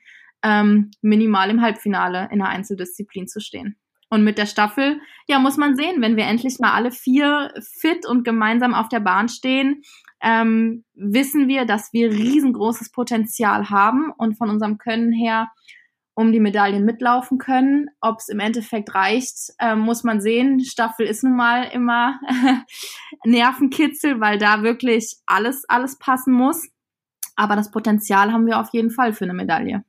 ähm, 0.45 0.93
minimal 1.03 1.51
im 1.51 1.61
Halbfinale 1.61 2.29
in 2.31 2.39
der 2.39 2.49
Einzeldisziplin 2.49 3.27
zu 3.27 3.41
stehen. 3.41 3.77
Und 4.09 4.23
mit 4.23 4.39
der 4.39 4.47
Staffel, 4.47 5.01
ja, 5.27 5.41
muss 5.41 5.57
man 5.57 5.75
sehen, 5.75 6.01
wenn 6.01 6.17
wir 6.17 6.27
endlich 6.27 6.61
mal 6.61 6.73
alle 6.73 6.93
vier 6.93 7.53
fit 7.61 8.07
und 8.07 8.23
gemeinsam 8.23 8.73
auf 8.73 8.89
der 8.89 9.01
Bahn 9.01 9.29
stehen, 9.29 9.83
ähm, 10.25 10.85
wissen 10.95 11.49
wir, 11.49 11.67
dass 11.67 11.93
wir 11.93 12.11
riesengroßes 12.11 12.91
Potenzial 12.91 13.69
haben 13.71 14.11
und 14.17 14.37
von 14.37 14.49
unserem 14.49 14.79
Können 14.79 15.13
her 15.13 15.49
um 16.15 16.33
die 16.33 16.41
Medaillen 16.41 16.85
mitlaufen 16.85 17.39
können. 17.39 17.91
Ob 18.01 18.19
es 18.19 18.29
im 18.29 18.41
Endeffekt 18.41 18.95
reicht, 18.95 19.53
ähm, 19.61 19.81
muss 19.81 20.05
man 20.05 20.21
sehen. 20.21 20.61
Staffel 20.61 21.07
ist 21.07 21.25
nun 21.25 21.37
mal 21.37 21.65
immer 21.65 22.19
Nervenkitzel, 23.25 24.21
weil 24.21 24.39
da 24.39 24.63
wirklich 24.63 25.17
alles, 25.27 25.65
alles 25.69 25.99
passen 25.99 26.33
muss. 26.33 26.69
Aber 27.37 27.57
das 27.57 27.71
Potenzial 27.71 28.33
haben 28.33 28.47
wir 28.47 28.61
auf 28.61 28.69
jeden 28.73 28.91
Fall 28.91 29.13
für 29.13 29.25
eine 29.25 29.35
Medaille. 29.35 29.83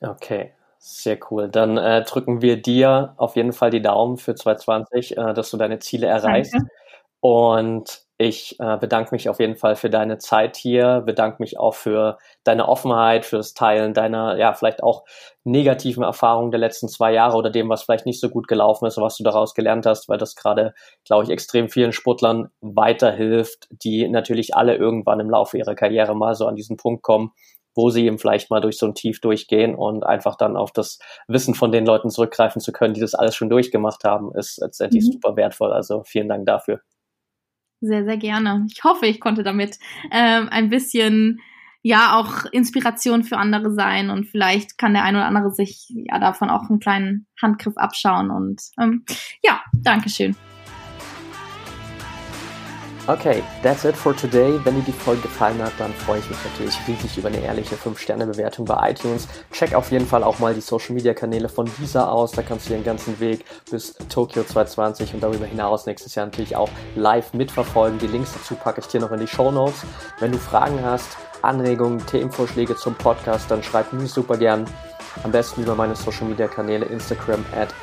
Okay, 0.00 0.52
sehr 0.78 1.18
cool. 1.30 1.48
Dann 1.48 1.78
äh, 1.78 2.02
drücken 2.02 2.42
wir 2.42 2.60
dir 2.60 3.14
auf 3.16 3.36
jeden 3.36 3.52
Fall 3.52 3.70
die 3.70 3.82
Daumen 3.82 4.16
für 4.16 4.34
2020, 4.34 5.16
äh, 5.16 5.34
dass 5.34 5.50
du 5.50 5.56
deine 5.56 5.78
Ziele 5.78 6.08
erreichst. 6.08 6.54
Danke. 6.54 6.68
Und 7.20 8.02
ich 8.22 8.58
äh, 8.60 8.76
bedanke 8.76 9.12
mich 9.12 9.28
auf 9.28 9.40
jeden 9.40 9.56
Fall 9.56 9.74
für 9.74 9.90
deine 9.90 10.18
Zeit 10.18 10.56
hier, 10.56 11.02
bedanke 11.04 11.42
mich 11.42 11.58
auch 11.58 11.74
für 11.74 12.18
deine 12.44 12.68
Offenheit, 12.68 13.26
fürs 13.26 13.52
Teilen 13.52 13.94
deiner, 13.94 14.36
ja, 14.38 14.52
vielleicht 14.54 14.80
auch 14.82 15.04
negativen 15.42 16.04
Erfahrungen 16.04 16.52
der 16.52 16.60
letzten 16.60 16.88
zwei 16.88 17.12
Jahre 17.12 17.36
oder 17.36 17.50
dem, 17.50 17.68
was 17.68 17.82
vielleicht 17.82 18.06
nicht 18.06 18.20
so 18.20 18.28
gut 18.28 18.46
gelaufen 18.46 18.86
ist, 18.86 18.96
was 18.96 19.16
du 19.16 19.24
daraus 19.24 19.54
gelernt 19.54 19.86
hast, 19.86 20.08
weil 20.08 20.18
das 20.18 20.36
gerade, 20.36 20.72
glaube 21.04 21.24
ich, 21.24 21.30
extrem 21.30 21.68
vielen 21.68 21.92
Sportlern 21.92 22.50
weiterhilft, 22.60 23.66
die 23.70 24.08
natürlich 24.08 24.54
alle 24.54 24.76
irgendwann 24.76 25.18
im 25.18 25.28
Laufe 25.30 25.58
ihrer 25.58 25.74
Karriere 25.74 26.14
mal 26.14 26.36
so 26.36 26.46
an 26.46 26.54
diesen 26.54 26.76
Punkt 26.76 27.02
kommen, 27.02 27.32
wo 27.74 27.90
sie 27.90 28.06
eben 28.06 28.18
vielleicht 28.18 28.50
mal 28.50 28.60
durch 28.60 28.78
so 28.78 28.86
ein 28.86 28.94
Tief 28.94 29.20
durchgehen 29.20 29.74
und 29.74 30.04
einfach 30.04 30.36
dann 30.36 30.56
auf 30.56 30.70
das 30.70 31.00
Wissen 31.26 31.54
von 31.56 31.72
den 31.72 31.86
Leuten 31.86 32.08
zurückgreifen 32.08 32.60
zu 32.60 32.70
können, 32.70 32.94
die 32.94 33.00
das 33.00 33.14
alles 33.14 33.34
schon 33.34 33.50
durchgemacht 33.50 34.04
haben, 34.04 34.32
ist 34.36 34.58
letztendlich 34.60 35.06
mhm. 35.06 35.12
super 35.12 35.36
wertvoll. 35.36 35.72
Also 35.72 36.04
vielen 36.04 36.28
Dank 36.28 36.46
dafür. 36.46 36.82
Sehr, 37.82 38.04
sehr 38.04 38.16
gerne. 38.16 38.64
Ich 38.70 38.84
hoffe, 38.84 39.06
ich 39.06 39.18
konnte 39.18 39.42
damit 39.42 39.78
ähm, 40.12 40.48
ein 40.50 40.68
bisschen 40.68 41.40
ja 41.82 42.16
auch 42.16 42.44
Inspiration 42.52 43.24
für 43.24 43.38
andere 43.38 43.74
sein 43.74 44.10
und 44.10 44.26
vielleicht 44.26 44.78
kann 44.78 44.94
der 44.94 45.02
ein 45.02 45.16
oder 45.16 45.26
andere 45.26 45.50
sich 45.50 45.88
ja 45.90 46.20
davon 46.20 46.48
auch 46.48 46.70
einen 46.70 46.78
kleinen 46.78 47.26
Handgriff 47.42 47.76
abschauen 47.76 48.30
und 48.30 48.62
ähm, 48.80 49.04
ja, 49.42 49.60
Dankeschön. 49.82 50.36
Okay, 53.08 53.42
that's 53.64 53.84
it 53.84 53.96
for 53.96 54.14
today. 54.14 54.60
Wenn 54.62 54.76
dir 54.76 54.82
die 54.82 54.92
Folge 54.92 55.22
gefallen 55.22 55.60
hat, 55.60 55.72
dann 55.76 55.92
freue 55.92 56.20
ich 56.20 56.30
mich 56.30 56.38
natürlich 56.44 56.78
riesig 56.86 57.18
über 57.18 57.26
eine 57.26 57.40
ehrliche 57.40 57.74
5-Sterne-Bewertung 57.74 58.64
bei 58.64 58.90
iTunes. 58.90 59.26
Check 59.50 59.74
auf 59.74 59.90
jeden 59.90 60.06
Fall 60.06 60.22
auch 60.22 60.38
mal 60.38 60.54
die 60.54 60.60
Social-Media-Kanäle 60.60 61.48
von 61.48 61.68
dieser 61.80 62.12
aus. 62.12 62.30
Da 62.30 62.42
kannst 62.42 62.68
du 62.68 62.74
den 62.74 62.84
ganzen 62.84 63.18
Weg 63.18 63.44
bis 63.68 63.94
Tokio 64.08 64.44
2020 64.44 65.14
und 65.14 65.20
darüber 65.20 65.46
hinaus 65.46 65.84
nächstes 65.84 66.14
Jahr 66.14 66.26
natürlich 66.26 66.54
auch 66.54 66.68
live 66.94 67.34
mitverfolgen. 67.34 67.98
Die 67.98 68.06
Links 68.06 68.34
dazu 68.34 68.54
packe 68.54 68.80
ich 68.80 68.86
dir 68.86 69.00
noch 69.00 69.10
in 69.10 69.18
die 69.18 69.26
Show 69.26 69.50
Notes. 69.50 69.82
Wenn 70.20 70.30
du 70.30 70.38
Fragen 70.38 70.78
hast, 70.84 71.16
Anregungen, 71.42 72.06
Themenvorschläge 72.06 72.76
zum 72.76 72.94
Podcast, 72.94 73.50
dann 73.50 73.64
schreib 73.64 73.92
mir 73.92 74.06
super 74.06 74.36
gern. 74.36 74.64
Am 75.24 75.32
besten 75.32 75.64
über 75.64 75.74
meine 75.74 75.96
Social-Media-Kanäle 75.96 76.84
Instagram 76.84 77.44
at 77.52 77.74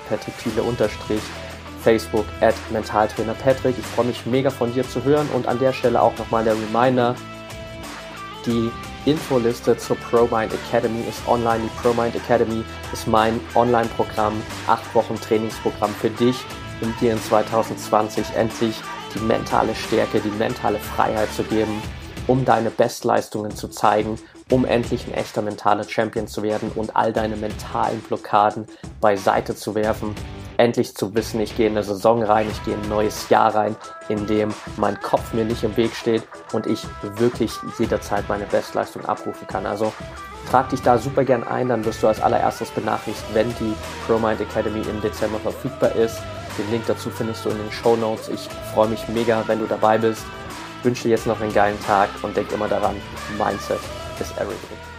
unterstrich 0.66 1.22
Facebook 1.80 2.26
at 2.42 2.56
Mentaltrainer 2.72 3.34
Patrick. 3.34 3.78
Ich 3.78 3.86
freue 3.86 4.06
mich 4.06 4.26
mega 4.26 4.50
von 4.50 4.74
dir 4.74 4.88
zu 4.88 5.04
hören 5.04 5.28
und 5.34 5.48
an 5.48 5.60
der 5.60 5.74
Stelle 5.74 6.02
auch 6.02 6.18
nochmal 6.18 6.44
der 6.44 6.54
Reminder, 6.54 7.16
die 8.46 8.72
Infoliste 9.06 9.78
zur 9.78 9.98
ProMind 9.98 10.54
Academy 10.54 11.02
ist 11.08 11.26
online. 11.28 11.62
Die 11.64 11.82
ProMind 11.82 12.16
Academy 12.16 12.64
ist 12.94 13.08
mein 13.08 13.40
Online-Programm, 13.56 14.34
acht 14.68 14.94
Wochen 14.94 15.16
Trainingsprogramm 15.16 15.94
für 15.96 16.10
dich, 16.10 16.36
um 16.82 16.94
dir 17.00 17.14
in 17.14 17.22
2020 17.22 18.26
endlich 18.36 18.76
die 19.16 19.20
mentale 19.20 19.74
Stärke, 19.74 20.20
die 20.20 20.30
mentale 20.30 20.80
Freiheit 20.80 21.32
zu 21.34 21.44
geben, 21.44 21.82
um 22.28 22.46
deine 22.46 22.70
Bestleistungen 22.70 23.56
zu 23.56 23.68
zeigen, 23.70 24.20
um 24.52 24.66
endlich 24.66 25.08
ein 25.08 25.14
echter 25.14 25.42
mentaler 25.42 25.84
Champion 25.88 26.28
zu 26.28 26.44
werden 26.44 26.72
und 26.76 26.96
all 26.96 27.14
deine 27.14 27.36
mentalen 27.36 28.02
Blockaden 28.02 28.68
beiseite 29.02 29.56
zu 29.56 29.76
werfen 29.76 30.16
endlich 30.60 30.94
zu 30.94 31.16
wissen, 31.16 31.40
ich 31.40 31.56
gehe 31.56 31.68
in 31.68 31.74
eine 31.74 31.84
Saison 31.84 32.22
rein, 32.22 32.48
ich 32.52 32.64
gehe 32.66 32.74
in 32.74 32.82
ein 32.82 32.90
neues 32.90 33.30
Jahr 33.30 33.56
rein, 33.56 33.76
in 34.10 34.28
dem 34.28 34.54
mein 34.76 35.00
Kopf 35.00 35.34
mir 35.34 35.46
nicht 35.46 35.64
im 35.64 35.76
Weg 35.78 35.96
steht 35.96 36.24
und 36.52 36.68
ich 36.68 36.86
wirklich 37.02 37.52
jederzeit 37.80 38.28
meine 38.28 38.46
Bestleistung 38.46 39.06
abrufen 39.06 39.48
kann. 39.48 39.66
Also 39.66 39.94
trag 40.52 40.70
dich 40.70 40.82
da 40.82 40.98
super 40.98 41.24
gern 41.24 41.46
ein, 41.46 41.70
dann 41.70 41.86
wirst 41.86 42.04
du 42.04 42.08
als 42.08 42.22
allererstes 42.22 42.72
benachrichtigt, 42.72 43.34
wenn 43.34 43.48
die 43.56 43.74
ProMind 44.06 44.42
Academy 44.42 44.82
im 44.82 45.02
Dezember 45.02 45.40
verfügbar 45.40 45.96
ist. 45.96 46.20
Den 46.58 46.70
Link 46.72 46.84
dazu 46.88 47.10
findest 47.10 47.46
du 47.46 47.50
in 47.50 47.58
den 47.58 47.72
Show 47.72 47.96
Notes. 47.96 48.28
Ich 48.28 48.50
freue 48.74 48.90
mich 48.90 49.08
mega, 49.08 49.42
wenn 49.48 49.60
du 49.60 49.66
dabei 49.66 49.98
bist. 49.98 50.26
Wünsche 50.84 51.04
dir 51.04 51.12
jetzt 51.12 51.26
noch 51.26 51.40
einen 51.40 51.54
geilen 51.54 51.80
Tag 51.86 52.10
und 52.22 52.36
denk 52.36 52.52
immer 52.52 52.68
daran, 52.68 52.96
Mindset 53.38 53.80
is 54.20 54.32
everything. 54.32 54.99